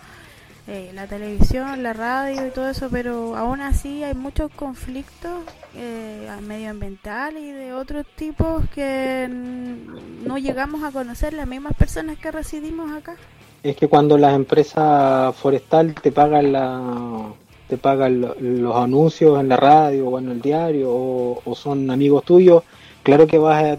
eh, 0.68 0.92
la 0.94 1.08
televisión, 1.08 1.82
la 1.82 1.94
radio 1.94 2.46
y 2.46 2.52
todo 2.52 2.70
eso, 2.70 2.90
pero 2.92 3.38
aún 3.38 3.62
así 3.62 4.04
hay 4.04 4.16
muchos 4.16 4.52
conflictos 4.52 5.46
eh, 5.78 6.30
medioambientales 6.42 7.42
y 7.42 7.52
de 7.52 7.74
otros 7.74 8.06
tipos 8.16 8.68
que 8.74 9.28
no 9.30 10.38
llegamos 10.38 10.84
a 10.84 10.92
conocer 10.92 11.34
las 11.34 11.48
mismas 11.48 11.74
personas 11.76 12.18
que 12.18 12.32
residimos 12.32 12.92
acá. 12.92 13.16
Es 13.64 13.76
que 13.76 13.88
cuando 13.88 14.18
las 14.18 14.34
empresas 14.34 15.36
forestales 15.36 15.96
te 15.96 16.12
pagan 16.12 16.52
la 16.52 17.34
te 17.68 17.78
pagan 17.78 18.22
los 18.22 18.76
anuncios 18.76 19.40
en 19.40 19.50
la 19.50 19.58
radio 19.58 20.08
o 20.08 20.20
en 20.20 20.30
el 20.30 20.42
diario 20.42 20.90
o, 20.90 21.56
son 21.56 21.92
amigos 21.92 22.24
tuyos, 22.24 22.64
claro 23.04 23.28
que 23.28 23.38
vas 23.38 23.64
a 23.64 23.78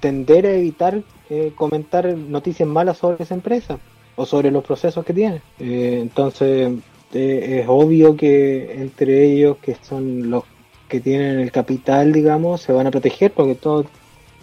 tender 0.00 0.46
a 0.46 0.52
evitar 0.52 1.02
eh, 1.28 1.52
comentar 1.54 2.06
noticias 2.16 2.68
malas 2.68 2.98
sobre 2.98 3.24
esa 3.24 3.34
empresa 3.34 3.78
o 4.14 4.24
sobre 4.24 4.50
los 4.50 4.64
procesos 4.64 5.04
que 5.04 5.12
tiene. 5.12 5.42
Eh, 5.58 5.98
entonces 6.00 6.72
eh, 7.12 7.60
es 7.62 7.66
obvio 7.68 8.16
que 8.16 8.80
entre 8.80 9.24
ellos, 9.24 9.56
que 9.58 9.74
son 9.82 10.30
los 10.30 10.44
que 10.88 11.00
tienen 11.00 11.38
el 11.40 11.52
capital, 11.52 12.12
digamos, 12.12 12.62
se 12.62 12.72
van 12.72 12.86
a 12.86 12.90
proteger 12.90 13.32
porque 13.32 13.54
todos 13.54 13.86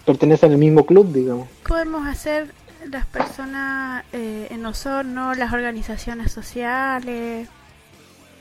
pertenecen 0.04 0.52
al 0.52 0.58
mismo 0.58 0.86
club, 0.86 1.12
digamos. 1.12 1.48
Podemos 1.66 2.06
hacer 2.06 2.52
las 2.90 3.06
personas 3.06 4.04
en 4.12 4.64
Osorno, 4.64 5.34
las 5.34 5.52
organizaciones 5.52 6.30
sociales, 6.30 7.48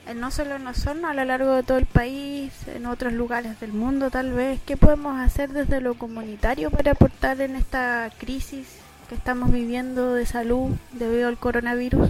eh, 0.07 0.13
no 0.13 0.29
solo 0.29 0.55
en 0.55 0.67
Osorno, 0.67 1.07
a 1.07 1.13
lo 1.15 1.25
largo 1.25 1.53
de 1.53 1.63
todo 1.63 1.79
el 1.79 1.87
país, 1.87 2.51
en 2.67 2.85
otros 2.85 3.13
lugares 3.13 3.59
del 3.59 3.73
mundo 3.73 4.11
tal 4.11 4.33
vez. 4.33 4.59
¿Qué 4.65 4.77
podemos 4.77 5.19
hacer 5.19 5.51
desde 5.51 5.81
lo 5.81 5.95
comunitario 5.95 6.69
para 6.69 6.91
aportar 6.91 7.41
en 7.41 7.55
esta 7.55 8.11
crisis 8.19 8.67
que 9.09 9.15
estamos 9.15 9.51
viviendo 9.51 10.13
de 10.13 10.27
salud 10.27 10.71
debido 10.91 11.27
al 11.27 11.37
coronavirus? 11.37 12.09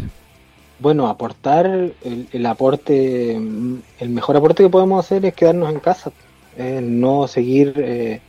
Bueno, 0.80 1.08
aportar, 1.08 1.66
el, 1.66 2.46
aporte, 2.46 3.36
el 3.36 4.10
mejor 4.10 4.38
aporte 4.38 4.64
que 4.64 4.70
podemos 4.70 5.06
hacer 5.06 5.26
es 5.26 5.34
quedarnos 5.34 5.72
en 5.72 5.80
casa, 5.80 6.12
no 6.82 7.28
seguir 7.28 7.74
eh, 7.78 8.22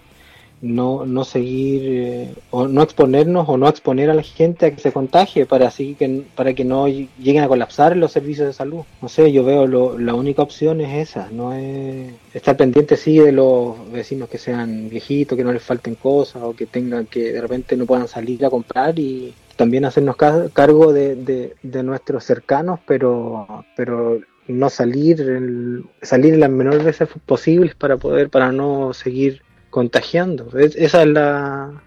no, 0.62 1.05
no 1.05 1.25
seguir 1.25 1.83
eh, 1.85 2.35
o 2.51 2.66
no 2.66 2.83
exponernos 2.83 3.49
o 3.49 3.59
no 3.59 3.69
exponer 3.69 4.11
a 4.11 4.14
la 4.14 4.23
gente 4.23 4.66
a 4.66 4.71
que 4.71 4.81
se 4.81 4.92
contagie 4.92 5.47
para 5.47 5.69
así 5.69 5.95
que 5.95 6.25
para 6.35 6.55
que 6.55 6.64
no 6.64 6.88
lleguen 6.88 7.42
a 7.42 7.49
colapsar 7.49 7.97
los 7.97 8.12
servicios 8.12 8.47
de 8.47 8.53
salud. 8.53 8.83
No 9.03 9.09
sé 9.09 9.33
yo 9.33 9.45
veo 9.45 9.66
lo, 9.66 9.99
la 9.99 10.14
única 10.14 10.42
opción 10.42 10.81
es 10.81 11.11
esa 11.11 11.29
no 11.31 11.53
es 11.53 12.12
estar 12.33 12.57
pendiente 12.57 12.97
sí 12.97 13.19
de 13.19 13.33
los 13.33 13.90
vecinos 13.92 14.29
que 14.29 14.38
sean 14.38 14.88
viejitos 14.88 15.37
que 15.37 15.45
no 15.45 15.53
les 15.53 15.62
falten 15.62 15.95
cosas 15.95 16.42
o 16.42 16.55
que 16.55 16.66
tengan 16.66 17.07
que 17.07 17.33
de 17.33 17.40
repente 17.40 17.77
no 17.77 17.87
puedan 17.87 18.09
salir 18.09 18.45
a 18.45 18.51
comprar 18.51 18.99
y 18.99 19.35
también 19.57 19.85
hacernos 19.85 20.16
cargo 20.16 20.92
de, 20.92 21.55
de, 21.62 21.83
nuestros 21.83 22.25
cercanos 22.25 22.81
pero 22.87 23.64
pero 23.75 24.21
no 24.49 24.71
salir 24.71 25.83
salir 26.03 26.37
las 26.37 26.51
menores 26.51 26.85
veces 26.85 27.09
posibles 27.25 27.75
para 27.75 27.97
poder 27.97 28.29
para 28.29 28.53
no 28.53 28.92
seguir 28.92 29.42
contagiando. 29.77 30.49
esa 30.59 31.03
es 31.03 31.07
la, 31.07 31.83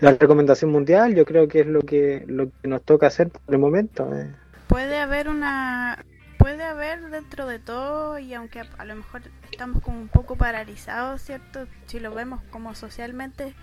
la 0.00 0.10
recomendación 0.10 0.72
mundial, 0.72 1.14
yo 1.14 1.24
creo 1.24 1.46
que 1.46 1.60
es 1.60 1.66
lo 1.68 1.82
que, 1.82 2.24
lo 2.26 2.50
que 2.50 2.66
nos 2.66 2.82
toca 2.82 3.06
hacer 3.06 3.28
por 3.28 3.42
el 3.46 3.58
momento. 3.60 4.12
Eh. 4.12 4.28
Puede 4.66 4.98
haber 4.98 5.28
una 5.28 6.04
puede 6.36 6.64
haber 6.64 7.10
dentro 7.10 7.46
de 7.46 7.60
todo 7.60 8.18
y 8.18 8.34
aunque 8.34 8.62
a, 8.76 8.84
lo 8.84 8.96
mejor 8.96 9.22
estamos 9.52 9.80
como 9.84 10.00
un 10.00 10.08
poco 10.08 10.34
paralizados, 10.34 11.22
¿cierto? 11.22 11.68
Si 11.86 12.00
lo 12.00 12.12
vemos 12.12 12.40
como 12.50 12.74
socialmente, 12.74 13.54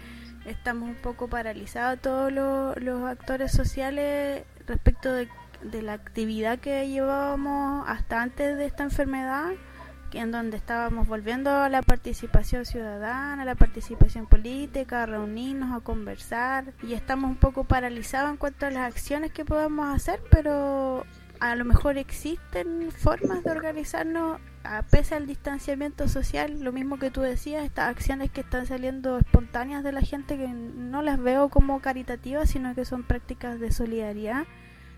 estamos 0.46 0.88
un 0.88 0.96
poco 0.96 1.28
paralizados 1.28 2.00
todos 2.00 2.32
los, 2.32 3.04
actores 3.04 3.52
sociales 3.52 4.44
respecto 4.68 5.12
de, 5.12 5.28
de 5.63 5.82
la 5.82 5.92
actividad 5.92 6.60
que 6.60 6.88
llevábamos 6.88 7.84
hasta 7.90 8.22
antes 8.22 8.56
de 8.56 8.66
esta 8.66 8.84
enfermedad 8.84 9.50
en 10.13 10.32
donde 10.32 10.58
estábamos 10.58 11.08
volviendo 11.08 11.50
a 11.50 11.70
la 11.70 11.82
participación 11.82 12.65
ciudadana, 12.65 13.41
a 13.41 13.46
la 13.46 13.56
participación 13.56 14.26
política, 14.26 15.04
a 15.04 15.06
reunirnos, 15.06 15.76
a 15.76 15.84
conversar 15.84 16.74
y 16.84 16.93
estamos 16.93 17.30
un 17.30 17.38
poco 17.38 17.63
paralizados 17.63 18.32
en 18.32 18.38
cuanto 18.38 18.65
a 18.65 18.72
las 18.72 18.88
acciones 18.88 19.32
que 19.32 19.46
podemos 19.46 19.93
hacer, 19.93 20.22
pero 20.30 21.06
a 21.39 21.56
lo 21.56 21.65
mejor 21.65 21.98
existen 21.98 22.91
formas 22.91 23.43
de 23.43 23.52
organizarnos 23.52 24.39
a 24.63 24.84
pese 24.84 25.15
al 25.15 25.28
distanciamiento 25.28 26.08
social, 26.08 26.60
lo 26.62 26.74
mismo 26.74 26.98
que 27.00 27.12
tú 27.12 27.22
decías, 27.22 27.63
estas 27.63 27.89
acciones 27.89 28.32
que 28.32 28.41
están 28.41 28.65
saliendo 28.65 29.17
espontáneas 29.17 29.84
de 29.84 29.91
la 29.91 30.02
gente 30.02 30.38
que 30.38 30.48
no 30.48 31.02
las 31.02 31.22
veo 31.22 31.50
como 31.50 31.80
caritativas, 31.80 32.50
sino 32.50 32.76
que 32.76 32.86
son 32.86 33.04
prácticas 33.04 33.60
de 33.60 33.72
solidaridad 33.72 34.46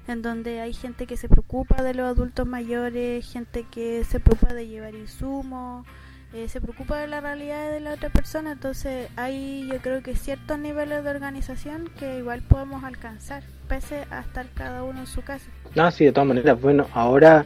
en 0.08 0.22
donde 0.22 0.60
hay 0.62 0.74
gente 0.74 1.06
que 1.06 1.18
se 1.18 1.30
preocupa 1.30 1.82
de 1.84 1.94
los 1.94 2.08
adultos 2.08 2.48
mayores, 2.48 3.32
gente 3.32 3.66
que 3.70 4.04
se 4.04 4.20
preocupa 4.20 4.54
de 4.54 4.68
llevar 4.68 4.96
insumos, 4.96 5.86
eh, 6.34 6.48
se 6.48 6.62
preocupa 6.62 6.98
de 7.00 7.08
la 7.08 7.22
realidad 7.22 7.72
de 7.72 7.80
la 7.80 7.94
otra 7.94 8.10
persona, 8.10 8.52
entonces 8.52 9.10
hay 9.16 9.68
yo 9.72 9.80
creo 9.80 10.04
que 10.04 10.16
ciertos 10.16 10.60
niveles 10.60 11.04
de 11.04 11.10
organización 11.10 11.90
que 11.98 12.20
igual 12.20 12.42
podemos 12.42 12.84
alcanzar, 12.84 13.44
pese 13.68 14.06
a 14.12 14.22
estar 14.22 14.48
cada 14.54 14.84
uno 14.84 15.00
en 15.02 15.08
su 15.08 15.22
casa. 15.22 15.46
No, 15.76 15.90
sí, 15.92 16.06
de 16.06 16.12
todas 16.12 16.28
maneras, 16.28 16.62
bueno, 16.62 16.88
ahora 16.94 17.46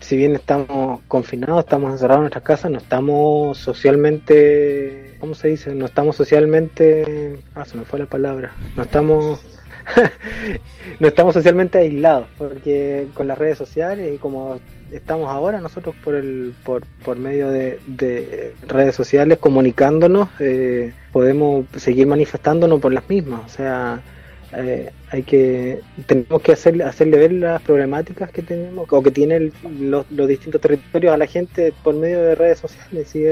si 0.00 0.16
bien 0.16 0.34
estamos 0.34 1.00
confinados, 1.06 1.60
estamos 1.60 1.92
encerrados 1.92 2.20
en 2.20 2.22
nuestras 2.22 2.44
casas, 2.44 2.70
no 2.70 2.78
estamos 2.78 3.58
socialmente, 3.58 5.16
¿cómo 5.20 5.34
se 5.34 5.48
dice? 5.48 5.74
No 5.74 5.86
estamos 5.86 6.16
socialmente, 6.16 7.38
ah, 7.54 7.64
se 7.64 7.76
me 7.76 7.84
fue 7.84 7.98
la 7.98 8.06
palabra, 8.06 8.52
no 8.76 8.82
estamos 8.82 9.59
no 11.00 11.08
estamos 11.08 11.34
socialmente 11.34 11.78
aislados, 11.78 12.26
porque 12.38 13.06
con 13.14 13.28
las 13.28 13.38
redes 13.38 13.58
sociales 13.58 14.14
y 14.14 14.18
como 14.18 14.60
estamos 14.92 15.28
ahora 15.28 15.60
nosotros 15.60 15.94
por 16.02 16.14
el 16.14 16.52
por, 16.64 16.84
por 17.04 17.16
medio 17.16 17.50
de, 17.50 18.54
redes 18.66 18.94
sociales 18.94 19.38
comunicándonos, 19.38 20.28
eh, 20.40 20.92
podemos 21.12 21.66
seguir 21.76 22.06
manifestándonos 22.06 22.80
por 22.80 22.92
las 22.92 23.08
mismas. 23.08 23.42
O 23.46 23.48
sea, 23.48 24.02
eh, 24.56 24.90
hay 25.10 25.22
que 25.22 25.80
tenemos 26.06 26.42
que 26.42 26.52
hacerle, 26.52 26.84
hacerle 26.84 27.18
ver 27.18 27.32
las 27.32 27.62
problemáticas 27.62 28.30
que 28.30 28.42
tenemos 28.42 28.86
o 28.90 29.02
que 29.02 29.10
tienen 29.10 29.52
los, 29.78 30.10
los 30.10 30.28
distintos 30.28 30.60
territorios 30.60 31.14
a 31.14 31.16
la 31.16 31.26
gente 31.26 31.72
por 31.84 31.94
medio 31.94 32.20
de 32.22 32.34
redes 32.34 32.58
sociales. 32.58 33.14
Y, 33.14 33.24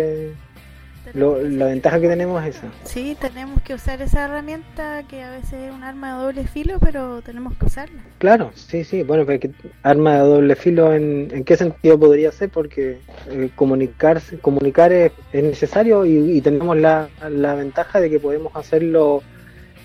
la 1.15 1.67
ventaja 1.67 2.01
que 2.01 2.09
tenemos 2.09 2.45
es 2.45 2.57
esa. 2.57 2.69
Sí, 2.85 3.17
tenemos 3.21 3.63
que 3.63 3.75
usar 3.75 4.01
esa 4.03 4.25
herramienta 4.25 5.03
que 5.09 5.23
a 5.23 5.31
veces 5.31 5.55
es 5.55 5.73
un 5.73 5.83
arma 5.83 6.17
de 6.17 6.25
doble 6.25 6.47
filo, 6.47 6.79
pero 6.81 7.23
tenemos 7.23 7.57
que 7.57 7.67
usarla. 7.67 8.03
Claro, 8.19 8.51
sí, 8.55 8.85
sí. 8.85 9.03
Bueno, 9.03 9.25
pero 9.27 9.53
arma 9.83 10.15
de 10.15 10.21
doble 10.21 10.57
filo, 10.57 10.93
¿en, 10.95 11.45
qué 11.45 11.57
sentido 11.57 11.99
podría 11.99 12.33
ser? 12.33 12.51
Porque 12.51 12.99
eh, 13.31 13.51
comunicarse, 13.55 14.39
comunicar 14.39 14.93
es, 14.93 15.13
necesario 15.33 16.05
y, 16.05 16.41
tenemos 16.41 16.77
la, 16.77 17.09
la, 17.31 17.55
ventaja 17.55 18.01
de 18.01 18.11
que 18.11 18.21
podemos 18.21 18.55
hacerlo 18.57 19.23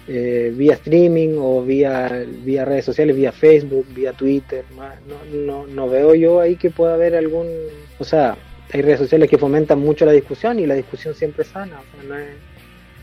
eh, 0.08 0.54
vía 0.56 0.74
streaming 0.74 1.38
o 1.40 1.64
vía, 1.64 2.26
vía 2.44 2.66
redes 2.66 2.86
sociales, 2.86 3.16
vía 3.16 3.32
Facebook, 3.32 3.86
vía 3.94 4.14
Twitter. 4.14 4.66
No, 4.76 5.46
no, 5.46 5.68
no 5.68 5.90
veo 5.90 6.16
yo 6.16 6.40
ahí 6.40 6.56
que 6.56 6.70
pueda 6.70 6.94
haber 6.94 7.16
algún... 7.16 7.48
O 8.00 8.04
sea, 8.04 8.36
hay 8.72 8.82
redes 8.82 9.00
sociales 9.00 9.30
que 9.30 9.38
fomentan 9.38 9.80
mucho 9.80 10.06
la 10.06 10.12
discusión 10.12 10.60
y 10.60 10.66
la 10.66 10.76
discusión 10.76 11.14
siempre 11.14 11.44
es 11.44 11.50
sana. 11.50 11.78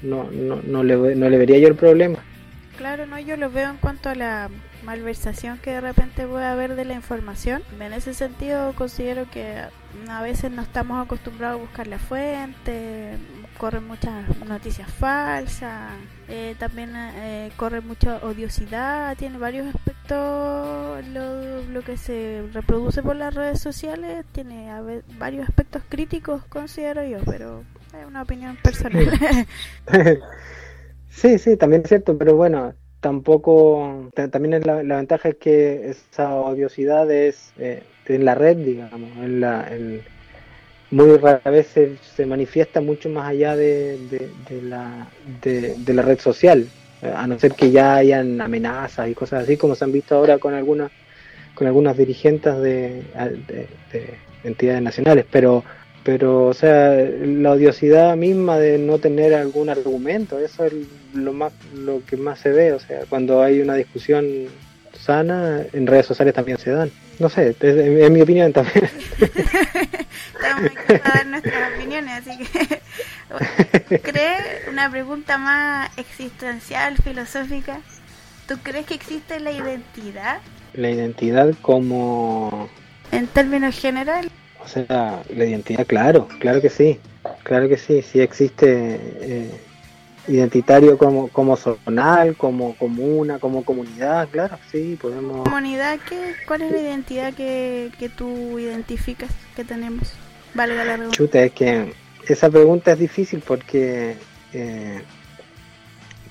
no, 0.02 0.30
no, 0.30 0.60
no, 0.62 0.82
le, 0.84 1.14
no 1.14 1.28
le 1.28 1.38
vería 1.38 1.58
yo 1.58 1.68
el 1.68 1.74
problema. 1.74 2.18
Claro, 2.76 3.06
no, 3.06 3.18
yo 3.18 3.36
lo 3.36 3.50
veo 3.50 3.68
en 3.68 3.76
cuanto 3.76 4.08
a 4.08 4.14
la 4.14 4.48
malversación 4.84 5.58
que 5.58 5.72
de 5.72 5.82
repente 5.82 6.26
puede 6.26 6.46
haber 6.46 6.76
de 6.76 6.86
la 6.86 6.94
información. 6.94 7.62
En 7.78 7.92
ese 7.92 8.14
sentido 8.14 8.72
considero 8.74 9.30
que 9.30 9.64
a 10.08 10.22
veces 10.22 10.50
no 10.50 10.62
estamos 10.62 11.04
acostumbrados 11.04 11.58
a 11.58 11.62
buscar 11.62 11.86
la 11.86 11.98
fuente, 11.98 13.18
corren 13.60 13.86
muchas 13.86 14.24
noticias 14.46 14.90
falsas, 14.90 15.92
eh, 16.30 16.54
también 16.58 16.92
eh, 16.96 17.50
corre 17.58 17.82
mucha 17.82 18.16
odiosidad, 18.24 19.14
tiene 19.18 19.36
varios 19.36 19.66
aspectos 19.74 21.06
lo, 21.08 21.62
lo, 21.64 21.82
que 21.82 21.98
se 21.98 22.42
reproduce 22.54 23.02
por 23.02 23.16
las 23.16 23.34
redes 23.34 23.60
sociales, 23.60 24.24
tiene 24.32 24.70
varios 25.18 25.46
aspectos 25.46 25.82
críticos 25.90 26.42
considero 26.46 27.04
yo, 27.04 27.18
pero 27.26 27.62
es 28.00 28.06
una 28.06 28.22
opinión 28.22 28.56
personal. 28.62 29.06
sí, 31.10 31.38
sí, 31.38 31.56
también 31.58 31.82
es 31.82 31.88
cierto, 31.88 32.16
pero 32.16 32.36
bueno, 32.36 32.72
tampoco, 33.00 34.10
también 34.30 34.58
la, 34.64 34.82
la, 34.82 34.96
ventaja 34.96 35.28
es 35.28 35.36
que 35.36 35.90
esa 35.90 36.34
odiosidad 36.34 37.10
es 37.10 37.52
eh, 37.58 37.82
en 38.06 38.24
la 38.24 38.34
red, 38.34 38.56
digamos, 38.56 39.10
en 39.18 39.40
la, 39.42 39.68
muy 40.90 41.16
rara 41.16 41.50
vez 41.50 41.68
se, 41.68 42.26
manifiesta 42.26 42.80
mucho 42.80 43.08
más 43.08 43.28
allá 43.28 43.56
de, 43.56 43.98
la, 44.62 45.08
de, 45.42 45.94
la 45.94 46.02
red 46.02 46.18
social, 46.18 46.66
a 47.14 47.26
no 47.26 47.38
ser 47.38 47.52
que 47.52 47.70
ya 47.70 47.96
hayan 47.96 48.40
amenazas 48.40 49.08
y 49.08 49.14
cosas 49.14 49.44
así, 49.44 49.56
como 49.56 49.74
se 49.74 49.84
han 49.84 49.92
visto 49.92 50.16
ahora 50.16 50.38
con 50.38 50.54
algunas 50.54 50.90
con 51.54 51.66
algunas 51.66 51.96
dirigentes 51.96 52.56
de, 52.58 53.02
entidades 54.44 54.82
nacionales, 54.82 55.26
pero 55.30 55.64
pero 56.02 56.46
o 56.46 56.54
sea 56.54 56.94
la 56.94 57.50
odiosidad 57.52 58.16
misma 58.16 58.58
de 58.58 58.78
no 58.78 58.98
tener 58.98 59.34
algún 59.34 59.68
argumento 59.68 60.38
eso 60.38 60.64
es 60.64 60.72
lo 61.12 61.34
más 61.34 61.52
lo 61.74 62.00
que 62.06 62.16
más 62.16 62.38
se 62.38 62.50
ve. 62.50 62.72
O 62.72 62.80
sea 62.80 63.00
cuando 63.08 63.42
hay 63.42 63.60
una 63.60 63.74
discusión 63.74 64.46
sana 64.98 65.62
en 65.72 65.86
redes 65.86 66.06
sociales 66.06 66.32
también 66.34 66.56
se 66.56 66.70
dan 66.70 66.90
no 67.20 67.28
sé 67.28 67.54
es, 67.60 68.10
mi 68.10 68.20
opinión 68.20 68.52
también. 68.52 68.90
Estamos 69.20 70.64
aquí 70.64 70.94
a 71.04 71.08
dar 71.14 71.26
nuestras 71.26 71.72
opiniones 71.74 72.12
así 72.26 72.38
que 73.88 74.00
¿crees 74.00 74.68
una 74.68 74.90
pregunta 74.90 75.38
más 75.38 75.96
existencial 75.98 76.96
filosófica 76.96 77.80
¿tú 78.48 78.58
crees 78.62 78.86
que 78.86 78.94
existe 78.94 79.38
la 79.38 79.52
identidad? 79.52 80.40
la 80.72 80.90
identidad 80.90 81.54
como 81.62 82.68
en 83.12 83.26
términos 83.28 83.78
generales 83.78 84.32
o 84.64 84.68
sea, 84.68 85.22
la 85.34 85.44
identidad, 85.44 85.86
claro, 85.86 86.28
claro 86.38 86.60
que 86.60 86.68
sí, 86.68 87.00
claro 87.42 87.68
que 87.68 87.76
sí, 87.76 88.02
sí 88.02 88.20
existe 88.20 89.00
eh, 89.20 89.50
identitario 90.28 90.98
como, 90.98 91.28
como 91.28 91.56
zonal, 91.56 92.36
como 92.36 92.74
comuna, 92.76 93.38
como 93.38 93.64
comunidad, 93.64 94.28
claro, 94.30 94.58
sí, 94.70 94.98
podemos... 95.00 95.44
¿Comunidad 95.44 95.98
qué? 96.08 96.34
¿Cuál 96.46 96.62
es 96.62 96.72
la 96.72 96.80
identidad 96.80 97.34
que, 97.34 97.90
que 97.98 98.08
tú 98.08 98.58
identificas 98.58 99.30
que 99.56 99.64
tenemos? 99.64 100.12
Valga 100.54 100.84
la 100.84 100.94
pregunta. 100.94 101.16
Chuta, 101.16 101.42
es 101.42 101.52
que 101.52 101.92
esa 102.28 102.50
pregunta 102.50 102.92
es 102.92 102.98
difícil 102.98 103.42
porque 103.46 104.16
eh, 104.52 105.02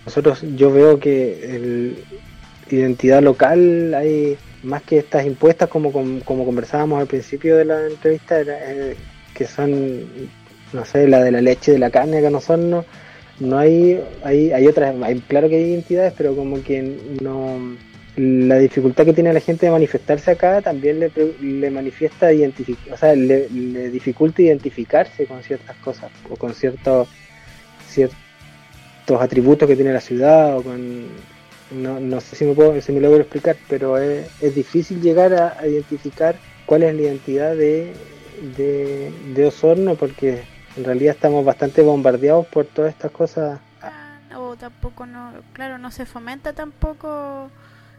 nosotros, 0.05 0.43
yo 0.55 0.71
veo 0.71 0.99
que 0.99 1.55
el 1.55 2.03
identidad 2.69 3.21
local 3.21 3.93
hay 3.93 4.37
más 4.63 4.81
que 4.83 4.99
estas 4.99 5.25
impuestas, 5.25 5.69
como, 5.69 5.91
como, 5.91 6.45
conversábamos 6.45 6.99
al 6.99 7.07
principio 7.07 7.57
de 7.57 7.65
la 7.65 7.87
entrevista, 7.87 8.41
eh, 8.41 8.95
que 9.33 9.45
son, 9.45 10.29
no 10.73 10.85
sé, 10.85 11.07
la 11.07 11.23
de 11.23 11.31
la 11.31 11.41
leche, 11.41 11.71
de 11.71 11.79
la 11.79 11.89
carne, 11.89 12.21
que 12.21 12.29
no 12.29 12.41
son, 12.41 12.69
no, 12.69 12.85
no 13.39 13.57
hay, 13.57 14.01
hay, 14.23 14.51
hay 14.51 14.67
otras, 14.67 14.95
hay, 15.01 15.19
claro 15.21 15.49
que 15.49 15.55
hay 15.55 15.63
identidades, 15.63 16.13
pero 16.17 16.35
como 16.35 16.61
que 16.61 16.97
no, 17.21 17.77
la 18.15 18.57
dificultad 18.57 19.05
que 19.05 19.13
tiene 19.13 19.31
la 19.31 19.39
gente 19.39 19.65
de 19.65 19.71
manifestarse 19.71 20.31
acá 20.31 20.61
también 20.61 20.99
le, 20.99 21.11
le 21.41 21.69
manifiesta 21.71 22.29
o 22.91 22.97
sea, 22.97 23.15
le, 23.15 23.47
dificulta 23.89 24.41
identificarse 24.41 25.25
con 25.25 25.41
ciertas 25.41 25.77
cosas 25.77 26.11
o 26.29 26.35
con 26.35 26.53
ciertos 26.53 27.07
ciertos 27.87 28.17
atributos 29.21 29.67
que 29.67 29.75
tiene 29.75 29.93
la 29.93 30.01
ciudad 30.01 30.57
o 30.57 30.63
con 30.63 31.07
no, 31.71 31.99
no 31.99 32.19
sé 32.19 32.35
si 32.35 32.45
me, 32.45 32.53
puedo, 32.53 32.79
si 32.81 32.91
me 32.91 32.99
logro 32.99 33.21
explicar, 33.21 33.55
pero 33.67 33.97
es, 33.97 34.27
es 34.41 34.55
difícil 34.55 35.01
llegar 35.01 35.33
a, 35.33 35.67
identificar 35.67 36.35
cuál 36.65 36.83
es 36.83 36.95
la 36.95 37.01
identidad 37.01 37.55
de, 37.55 37.93
de, 38.57 39.45
Osorno, 39.45 39.95
porque 39.95 40.41
en 40.77 40.83
realidad 40.83 41.15
estamos 41.15 41.43
bastante 41.43 41.81
bombardeados 41.81 42.47
por 42.47 42.65
todas 42.65 42.93
estas 42.93 43.11
cosas. 43.11 43.59
Ah, 43.81 44.19
o 44.37 44.55
tampoco, 44.55 45.05
no, 45.05 45.33
claro, 45.53 45.77
no 45.77 45.91
se 45.91 46.05
fomenta 46.05 46.53
tampoco 46.53 47.49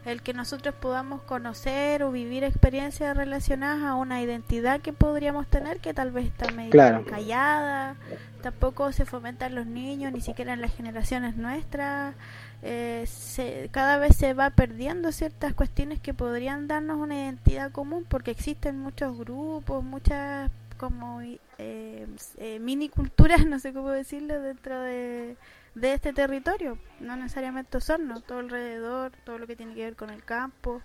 el 0.05 0.21
que 0.21 0.33
nosotros 0.33 0.73
podamos 0.73 1.21
conocer 1.21 2.01
o 2.03 2.11
vivir 2.11 2.43
experiencias 2.43 3.15
relacionadas 3.15 3.83
a 3.83 3.95
una 3.95 4.21
identidad 4.21 4.81
que 4.81 4.93
podríamos 4.93 5.47
tener 5.47 5.79
que 5.79 5.93
tal 5.93 6.11
vez 6.11 6.25
está 6.25 6.51
medio 6.51 7.05
callada, 7.05 7.95
tampoco 8.41 8.91
se 8.91 9.05
fomenta 9.05 9.45
en 9.45 9.55
los 9.55 9.67
niños, 9.67 10.11
ni 10.11 10.21
siquiera 10.21 10.53
en 10.53 10.61
las 10.61 10.75
generaciones 10.75 11.35
nuestras, 11.37 12.15
eh, 12.63 13.05
se, 13.07 13.69
cada 13.71 13.97
vez 13.97 14.15
se 14.15 14.33
va 14.33 14.49
perdiendo 14.51 15.11
ciertas 15.11 15.53
cuestiones 15.53 15.99
que 15.99 16.15
podrían 16.15 16.67
darnos 16.67 16.97
una 16.97 17.15
identidad 17.15 17.71
común 17.71 18.05
porque 18.07 18.31
existen 18.31 18.79
muchos 18.79 19.15
grupos, 19.17 19.83
muchas 19.83 20.49
como 20.81 21.21
eh, 21.21 22.07
eh, 22.37 22.59
mini 22.59 22.89
culturas, 22.89 23.45
no 23.45 23.59
sé 23.59 23.71
cómo 23.71 23.91
decirlo, 23.91 24.41
dentro 24.41 24.81
de, 24.81 25.37
de 25.75 25.93
este 25.93 26.11
territorio, 26.11 26.77
no 26.99 27.15
necesariamente 27.15 27.77
Osorno, 27.77 28.19
todo 28.19 28.39
alrededor, 28.39 29.11
todo 29.23 29.37
lo 29.37 29.47
que 29.47 29.55
tiene 29.55 29.75
que 29.75 29.85
ver 29.85 29.95
con 29.95 30.09
el 30.09 30.25
campo, 30.25 30.81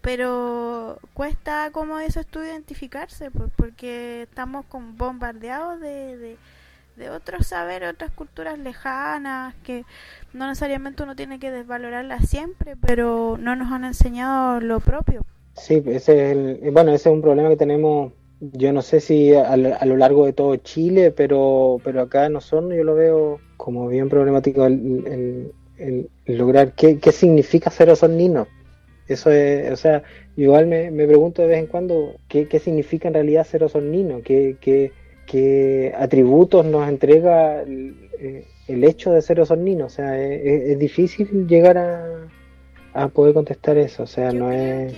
pero 0.00 0.98
cuesta 1.12 1.70
como 1.72 1.98
eso 1.98 2.20
esto 2.20 2.42
identificarse, 2.42 3.30
pues, 3.30 3.50
porque 3.56 4.22
estamos 4.22 4.64
con 4.66 4.96
bombardeados 4.96 5.80
de 5.80 6.38
de 6.96 7.10
otros 7.10 7.46
saberes, 7.46 7.92
otras 7.92 8.10
culturas 8.12 8.58
lejanas, 8.58 9.54
que 9.62 9.84
no 10.32 10.46
necesariamente 10.46 11.02
uno 11.02 11.16
tiene 11.16 11.38
que 11.38 11.50
desvalorarlas 11.50 12.28
siempre, 12.28 12.76
pero 12.76 13.36
no 13.38 13.56
nos 13.56 13.72
han 13.72 13.84
enseñado 13.84 14.60
lo 14.60 14.80
propio. 14.80 15.24
Sí, 15.54 15.82
ese 15.86 16.58
es 16.66 16.72
bueno, 16.72 16.92
ese 16.92 17.08
es 17.08 17.14
un 17.14 17.22
problema 17.22 17.48
que 17.48 17.56
tenemos, 17.56 18.12
yo 18.50 18.72
no 18.72 18.82
sé 18.82 19.00
si 19.00 19.32
a, 19.34 19.56
lo 19.56 19.96
largo 19.96 20.26
de 20.26 20.32
todo 20.32 20.56
Chile, 20.56 21.12
pero, 21.12 21.78
pero 21.84 22.02
acá 22.02 22.26
en 22.26 22.36
Osorno 22.36 22.74
yo 22.74 22.82
lo 22.82 22.94
veo 22.96 23.40
como 23.56 23.86
bien 23.86 24.08
problemático 24.08 24.66
el, 24.66 25.52
lograr 26.26 26.72
qué, 26.72 26.98
qué 26.98 27.12
significa 27.12 27.70
ser 27.70 27.90
osornino. 27.90 28.48
Eso 29.06 29.30
es, 29.30 29.70
o 29.70 29.76
sea, 29.76 30.02
igual 30.36 30.66
me, 30.66 30.90
me 30.90 31.06
pregunto 31.06 31.42
de 31.42 31.48
vez 31.48 31.58
en 31.58 31.66
cuando 31.66 32.16
qué, 32.28 32.48
qué 32.48 32.58
significa 32.58 33.08
en 33.08 33.14
realidad 33.14 33.46
ser 33.46 33.62
osornino, 33.62 34.22
qué, 34.22 34.56
qué, 34.60 34.92
qué 35.26 35.92
atributos 35.96 36.64
nos 36.64 36.88
entrega 36.88 37.62
el, 37.62 37.96
eh, 38.18 38.44
hecho 38.66 39.12
de 39.12 39.22
ser 39.22 39.40
osornino. 39.40 39.86
O 39.86 39.90
sea, 39.90 40.20
es, 40.20 40.78
difícil 40.78 41.46
llegar 41.46 41.78
a, 42.92 43.08
poder 43.08 43.34
contestar 43.34 43.78
eso. 43.78 44.02
O 44.02 44.06
sea, 44.06 44.32
no 44.32 44.50
es... 44.50 44.94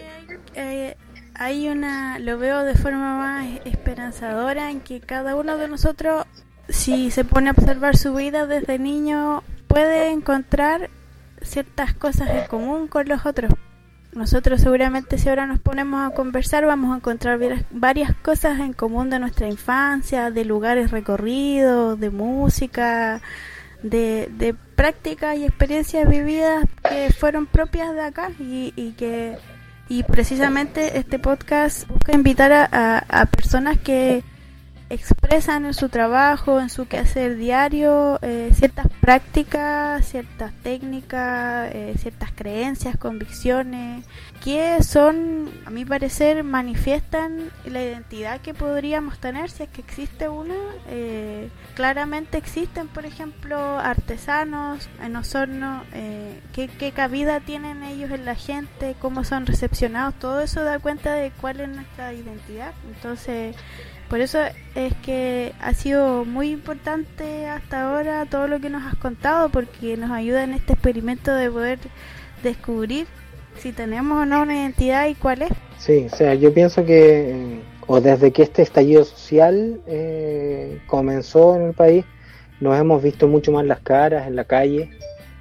Eh, 0.54 0.94
hay 1.34 1.68
una, 1.68 2.18
lo 2.18 2.38
veo 2.38 2.62
de 2.62 2.74
forma 2.74 3.16
más 3.16 3.46
esperanzadora 3.64 4.70
en 4.70 4.80
que 4.80 5.00
cada 5.00 5.34
uno 5.36 5.56
de 5.56 5.68
nosotros, 5.68 6.26
si 6.68 7.10
se 7.10 7.24
pone 7.24 7.48
a 7.48 7.52
observar 7.52 7.96
su 7.96 8.14
vida 8.14 8.46
desde 8.46 8.78
niño, 8.78 9.42
puede 9.66 10.10
encontrar 10.10 10.90
ciertas 11.42 11.94
cosas 11.94 12.30
en 12.30 12.46
común 12.46 12.88
con 12.88 13.08
los 13.08 13.26
otros. 13.26 13.52
Nosotros 14.12 14.60
seguramente 14.60 15.18
si 15.18 15.28
ahora 15.28 15.46
nos 15.46 15.58
ponemos 15.58 16.06
a 16.06 16.14
conversar 16.14 16.64
vamos 16.64 16.94
a 16.94 16.98
encontrar 16.98 17.40
varias 17.72 18.14
cosas 18.14 18.60
en 18.60 18.72
común 18.72 19.10
de 19.10 19.18
nuestra 19.18 19.48
infancia, 19.48 20.30
de 20.30 20.44
lugares 20.44 20.92
recorridos, 20.92 21.98
de 21.98 22.10
música, 22.10 23.20
de, 23.82 24.54
prácticas 24.76 25.36
y 25.36 25.44
experiencias 25.44 26.08
vividas 26.08 26.64
que 26.88 27.12
fueron 27.12 27.46
propias 27.46 27.92
de 27.94 28.02
acá 28.02 28.30
y, 28.38 28.72
y 28.76 28.92
que 28.92 29.36
y 29.88 30.02
precisamente 30.02 30.98
este 30.98 31.18
podcast 31.18 31.86
busca 31.88 32.14
invitar 32.14 32.52
a, 32.52 32.98
a 32.98 33.26
personas 33.26 33.78
que 33.78 34.22
expresan 34.90 35.64
en 35.64 35.74
su 35.74 35.88
trabajo, 35.88 36.60
en 36.60 36.68
su 36.68 36.86
quehacer 36.86 37.36
diario, 37.36 38.18
eh, 38.22 38.50
ciertas 38.54 38.86
prácticas, 39.00 40.06
ciertas 40.06 40.52
técnicas, 40.62 41.70
eh, 41.74 41.94
ciertas 41.98 42.30
creencias, 42.32 42.96
convicciones, 42.96 44.04
que 44.42 44.82
son, 44.82 45.50
a 45.64 45.70
mi 45.70 45.84
parecer, 45.84 46.44
manifiestan 46.44 47.50
la 47.64 47.82
identidad 47.82 48.40
que 48.40 48.52
podríamos 48.52 49.18
tener 49.18 49.50
si 49.50 49.62
es 49.62 49.68
que 49.70 49.80
existe 49.80 50.28
una. 50.28 50.54
Eh, 50.88 51.48
claramente 51.74 52.36
existen, 52.36 52.88
por 52.88 53.06
ejemplo, 53.06 53.78
artesanos 53.78 54.88
en 55.02 55.16
Osorno, 55.16 55.82
¿qué, 56.52 56.68
qué 56.68 56.92
cabida 56.92 57.40
tienen 57.40 57.82
ellos 57.82 58.10
en 58.10 58.24
la 58.24 58.34
gente, 58.34 58.96
cómo 59.00 59.24
son 59.24 59.46
recepcionados, 59.46 60.14
todo 60.18 60.40
eso 60.40 60.62
da 60.62 60.78
cuenta 60.78 61.14
de 61.14 61.32
cuál 61.40 61.60
es 61.60 61.68
nuestra 61.68 62.12
identidad. 62.12 62.72
Entonces, 62.94 63.56
por 64.08 64.20
eso 64.20 64.38
es 64.74 64.94
que 65.04 65.52
ha 65.60 65.74
sido 65.74 66.24
muy 66.24 66.50
importante 66.50 67.46
hasta 67.46 67.82
ahora 67.90 68.26
todo 68.26 68.48
lo 68.48 68.60
que 68.60 68.70
nos 68.70 68.84
has 68.84 68.96
contado, 68.96 69.48
porque 69.48 69.96
nos 69.96 70.10
ayuda 70.10 70.44
en 70.44 70.54
este 70.54 70.74
experimento 70.74 71.34
de 71.34 71.50
poder 71.50 71.78
descubrir 72.42 73.06
si 73.58 73.72
tenemos 73.72 74.22
o 74.22 74.26
no 74.26 74.42
una 74.42 74.54
identidad 74.54 75.06
y 75.08 75.14
cuál 75.14 75.42
es. 75.42 75.50
Sí, 75.78 76.06
o 76.10 76.14
sea, 76.14 76.34
yo 76.34 76.52
pienso 76.52 76.84
que, 76.84 77.60
o 77.86 78.00
desde 78.00 78.32
que 78.32 78.42
este 78.42 78.62
estallido 78.62 79.04
social 79.04 79.80
eh, 79.86 80.80
comenzó 80.86 81.56
en 81.56 81.62
el 81.62 81.74
país, 81.74 82.04
nos 82.60 82.78
hemos 82.78 83.02
visto 83.02 83.28
mucho 83.28 83.52
más 83.52 83.64
las 83.66 83.80
caras 83.80 84.26
en 84.26 84.36
la 84.36 84.44
calle, 84.44 84.90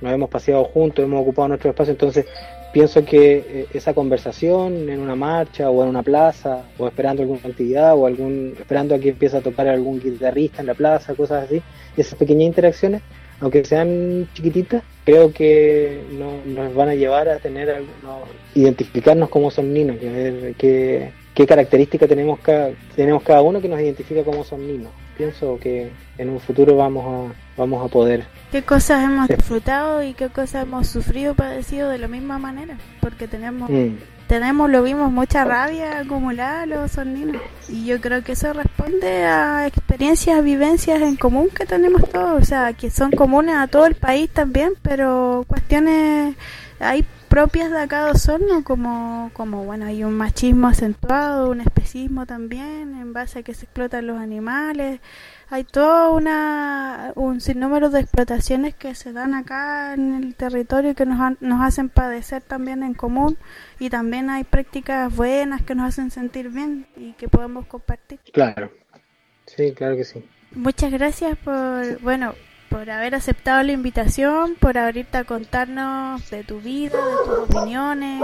nos 0.02 0.14
hemos 0.14 0.30
paseado 0.30 0.64
juntos, 0.66 1.06
hemos 1.06 1.22
ocupado 1.22 1.48
nuestro 1.48 1.70
espacio, 1.70 1.92
entonces 1.92 2.26
pienso 2.74 3.06
que 3.06 3.36
eh, 3.36 3.68
esa 3.74 3.94
conversación 3.94 4.90
en 4.90 5.00
una 5.00 5.16
marcha 5.16 5.70
o 5.70 5.84
en 5.84 5.90
una 5.90 6.04
plaza 6.04 6.64
o 6.78 6.88
esperando 6.88 7.22
alguna 7.22 7.40
actividad 7.46 7.96
o 7.96 8.08
algún 8.08 8.56
esperando 8.60 8.96
a 8.96 9.00
que 9.00 9.10
empiece 9.10 9.38
a 9.38 9.42
tocar 9.42 9.68
algún 9.68 10.02
guitarrista 10.02 10.62
en 10.62 10.68
la 10.68 10.74
plaza, 10.74 11.16
cosas 11.16 11.46
así, 11.46 11.62
esas 11.96 12.18
pequeñas 12.18 12.48
interacciones 12.48 13.02
aunque 13.44 13.66
sean 13.66 14.30
chiquititas, 14.34 14.84
creo 15.04 15.34
que 15.34 16.02
nos 16.46 16.74
van 16.74 16.88
a 16.88 16.96
llevar 16.96 17.28
a 17.28 17.40
tener 17.40 17.84
identificarnos 18.56 19.28
como 19.28 19.52
soninos, 19.52 19.98
que, 19.98 20.56
que, 20.58 21.12
qué 21.34 21.46
características 21.46 22.08
tenemos 22.08 22.40
cada, 22.40 22.72
tenemos 22.96 23.22
cada 23.22 23.42
uno 23.42 23.60
que 23.60 23.68
nos 23.68 23.82
identifica 23.82 24.24
como 24.24 24.46
soninos. 24.46 24.94
Pienso 25.18 25.60
que 25.60 25.92
en 26.18 26.30
un 26.30 26.40
futuro 26.40 26.76
vamos 26.76 27.32
a, 27.32 27.62
vamos 27.62 27.86
a 27.86 27.88
poder. 27.88 28.26
¿Qué 28.52 28.64
cosas 28.64 29.04
hemos 29.04 29.28
disfrutado 29.28 30.04
y 30.04 30.14
qué 30.14 30.30
cosas 30.30 30.64
hemos 30.64 30.88
sufrido, 30.88 31.36
padecido 31.36 31.90
de 31.90 31.98
la 31.98 32.08
misma 32.08 32.40
manera? 32.40 32.78
Porque 33.02 33.28
tenemos 33.28 33.70
mm 33.70 33.94
tenemos, 34.28 34.70
lo 34.70 34.84
vimos, 34.84 35.12
mucha 35.12 35.46
rabia 35.46 36.00
acumulada 36.00 36.66
los 36.66 36.92
soninos. 36.92 37.42
Y 37.70 37.86
yo 37.86 38.02
creo 38.02 38.24
que 38.24 38.32
eso 38.34 38.54
responde 38.54 39.26
a 39.26 39.68
experiencias, 39.68 40.44
vivencias 40.44 41.02
en 41.02 41.16
común 41.18 41.50
que 41.56 41.66
tenemos 41.66 42.10
todos, 42.10 42.42
o 42.42 42.46
sea, 42.46 42.74
que 42.74 42.90
son 42.90 43.12
comunes 43.12 43.56
a 43.56 43.68
todo 43.68 43.86
el 43.86 43.96
país 43.96 44.30
también, 44.30 44.74
pero 44.82 45.46
cuestiones 45.48 46.36
hay 46.80 47.06
propias 47.34 47.72
de 47.72 47.80
acá 47.80 48.06
de 48.06 48.12
Osorno, 48.12 48.64
como, 48.64 49.32
como, 49.34 49.66
bueno, 49.66 49.88
hay 49.88 50.04
un 50.04 50.14
machismo 50.14 50.68
acentuado, 50.68 51.50
un 51.50 51.62
especismo 51.62 52.28
también, 52.28 52.96
en 52.96 53.12
base 53.12 53.40
a 53.40 53.42
que 53.42 53.56
se 53.56 53.66
explotan 53.66 54.06
los 54.06 54.20
animales, 54.20 55.00
hay 55.50 55.64
todo 55.64 56.14
una, 56.14 57.12
un 57.16 57.42
sinnúmero 57.42 57.90
de 57.90 58.02
explotaciones 58.02 58.76
que 58.76 58.94
se 58.94 59.14
dan 59.14 59.34
acá 59.34 59.96
en 59.96 60.14
el 60.14 60.36
territorio 60.36 60.94
que 60.94 61.08
nos, 61.08 61.42
nos 61.42 61.62
hacen 61.64 61.90
padecer 61.90 62.44
también 62.44 62.84
en 62.84 62.94
común 62.94 63.36
y 63.80 63.90
también 63.90 64.30
hay 64.30 64.44
prácticas 64.44 65.16
buenas 65.16 65.64
que 65.64 65.74
nos 65.74 65.88
hacen 65.88 66.12
sentir 66.12 66.50
bien 66.50 66.86
y 66.96 67.14
que 67.14 67.30
podemos 67.30 67.66
compartir. 67.66 68.20
Claro, 68.32 68.72
sí, 69.48 69.74
claro 69.74 69.96
que 69.96 70.04
sí. 70.04 70.24
Muchas 70.52 70.92
gracias 70.92 71.36
por, 71.40 72.00
bueno, 72.02 72.36
por 72.74 72.90
haber 72.90 73.14
aceptado 73.14 73.62
la 73.62 73.72
invitación, 73.72 74.56
por 74.60 74.80
abrirte 74.80 75.20
a 75.20 75.26
contarnos 75.26 76.28
de 76.32 76.44
tu 76.44 76.60
vida, 76.60 76.98
de 76.98 77.14
tus 77.24 77.58
opiniones, 77.58 78.24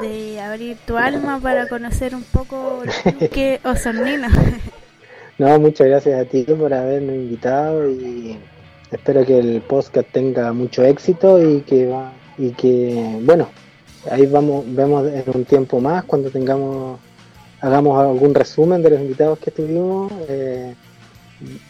de 0.00 0.40
abrir 0.40 0.78
tu 0.86 0.96
alma 0.96 1.38
para 1.38 1.68
conocer 1.68 2.14
un 2.14 2.22
poco 2.22 2.82
que 3.30 3.60
Osornino. 3.62 4.28
No, 5.38 5.58
muchas 5.58 5.86
gracias 5.86 6.20
a 6.20 6.28
ti 6.28 6.44
por 6.44 6.74
haberme 6.74 7.14
invitado 7.14 7.90
y 7.90 8.38
espero 8.90 9.24
que 9.24 9.38
el 9.38 9.62
podcast 9.62 10.06
tenga 10.12 10.52
mucho 10.52 10.82
éxito 10.82 11.42
y 11.42 11.62
que 11.62 11.86
va, 11.86 12.12
y 12.36 12.50
que 12.50 13.18
bueno, 13.22 13.48
ahí 14.10 14.26
vamos 14.26 14.64
vemos 14.66 15.06
en 15.06 15.24
un 15.32 15.46
tiempo 15.46 15.80
más 15.80 16.04
cuando 16.04 16.28
tengamos 16.30 17.00
hagamos 17.62 17.98
algún 17.98 18.34
resumen 18.34 18.82
de 18.82 18.90
los 18.90 19.00
invitados 19.00 19.38
que 19.38 19.50
tuvimos 19.50 20.12
eh, 20.28 20.74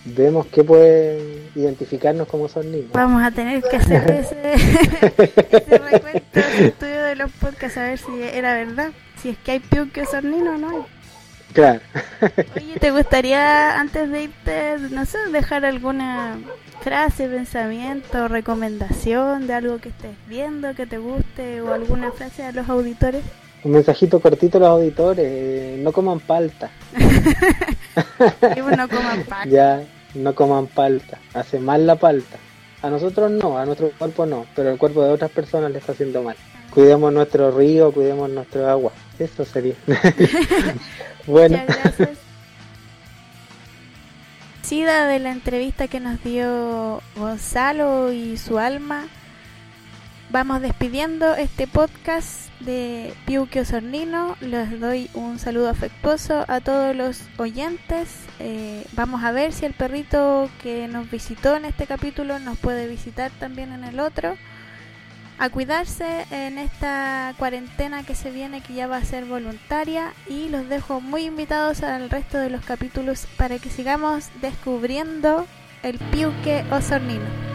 vemos 0.04 0.46
que 0.46 0.64
pueden 0.64 1.50
identificarnos 1.54 2.28
como 2.28 2.48
son 2.48 2.70
niños. 2.70 2.90
Vamos 2.92 3.22
a 3.22 3.30
tener 3.30 3.62
que 3.62 3.76
hacer 3.76 4.11
ese, 4.11 4.54
ese 4.54 5.78
recuento, 5.78 6.40
estudio 6.40 7.04
de 7.04 7.16
los 7.16 7.30
podcasts 7.33 7.78
a 7.78 7.83
ver 7.85 7.98
si 7.98 8.22
era 8.22 8.54
verdad, 8.54 8.90
si 9.20 9.30
es 9.30 9.38
que 9.38 9.52
hay 9.52 9.61
peor 9.61 9.90
que 9.90 10.06
son 10.06 10.30
niños 10.30 10.54
o 10.54 10.59
no 10.59 11.00
Claro. 11.52 11.80
Oye, 12.56 12.78
¿te 12.78 12.90
gustaría 12.92 13.80
antes 13.80 14.09
de 14.11 14.24
irte, 14.24 14.76
no 14.90 15.04
sé, 15.04 15.18
dejar 15.33 15.64
alguna 15.64 16.38
frase, 16.80 17.28
pensamiento, 17.28 18.28
recomendación 18.28 19.46
de 19.46 19.54
algo 19.54 19.78
que 19.78 19.88
estés 19.88 20.14
viendo, 20.28 20.74
que 20.74 20.87
te 20.87 20.98
guste 20.98 21.61
o 21.61 21.72
alguna 21.72 22.12
frase 22.12 22.44
a 22.44 22.52
los 22.52 22.68
auditores? 22.68 23.24
Un 23.62 23.73
mensajito 23.73 24.20
cortito 24.20 24.59
a 24.59 24.61
los 24.61 24.68
auditores, 24.70 25.27
eh, 25.29 25.79
no 25.83 25.92
coman 25.92 26.20
palta. 26.20 26.70
no 28.77 28.88
coman 28.88 29.25
palta. 29.29 29.46
Ya, 29.46 29.83
no 30.14 30.35
coman 30.35 30.66
palta, 30.66 31.18
hace 31.35 31.59
mal 31.59 31.87
la 31.87 31.96
palta. 31.96 32.38
A 32.83 32.88
nosotros 32.88 33.31
no, 33.31 33.59
a 33.59 33.66
nuestro 33.66 33.90
cuerpo 33.90 34.25
no, 34.25 34.46
pero 34.57 34.70
el 34.70 34.79
cuerpo 34.79 35.05
de 35.05 35.11
otras 35.11 35.31
personas 35.31 35.70
le 35.70 35.79
está 35.79 35.92
haciendo 35.92 36.23
mal. 36.23 36.37
Cuidemos 36.70 37.12
nuestro 37.12 37.51
río, 37.51 37.92
cuidemos 37.92 38.31
nuestro 38.31 38.68
agua. 38.68 38.92
Eso 39.18 39.44
sería. 39.44 39.75
bueno. 41.27 41.59
Muchas 41.59 41.83
gracias. 41.83 42.18
Sida 44.62 45.09
de 45.09 45.18
la 45.18 45.33
entrevista 45.33 45.88
que 45.88 45.99
nos 45.99 46.23
dio 46.23 47.03
Gonzalo 47.16 48.12
y 48.12 48.38
su 48.38 48.59
alma. 48.59 49.09
Vamos 50.33 50.62
despidiendo 50.62 51.35
este 51.35 51.66
podcast 51.66 52.51
de 52.61 53.12
Piuquio 53.27 53.64
Sornino. 53.64 54.37
Les 54.40 54.79
doy 54.79 55.11
un 55.14 55.40
saludo 55.40 55.69
afectuoso 55.69 56.45
a 56.47 56.61
todos 56.61 56.95
los 56.95 57.23
oyentes. 57.37 58.09
Eh, 58.38 58.87
vamos 58.93 59.25
a 59.25 59.33
ver 59.33 59.53
si 59.53 59.66
el 59.66 59.75
perrito 59.75 60.49
que 60.62 60.87
nos 60.87 61.11
visitó 61.11 61.57
en 61.57 61.64
este 61.64 61.88
capítulo 61.88 62.38
nos 62.38 62.57
puede 62.59 62.87
visitar 62.87 63.33
también 63.40 63.73
en 63.73 63.83
el 63.83 63.99
otro 63.99 64.37
a 65.40 65.49
cuidarse 65.49 66.25
en 66.31 66.59
esta 66.59 67.35
cuarentena 67.37 68.05
que 68.05 68.14
se 68.14 68.31
viene 68.31 68.61
que 68.61 68.75
ya 68.75 68.87
va 68.87 68.99
a 68.99 69.05
ser 69.05 69.25
voluntaria 69.25 70.12
y 70.29 70.49
los 70.49 70.69
dejo 70.69 71.01
muy 71.01 71.25
invitados 71.25 71.83
al 71.83 72.09
resto 72.09 72.38
de 72.38 72.51
los 72.51 72.64
capítulos 72.64 73.27
para 73.37 73.59
que 73.59 73.69
sigamos 73.69 74.29
descubriendo 74.40 75.49
el 75.83 75.99
piuque 75.99 76.64
osornino. 76.71 77.49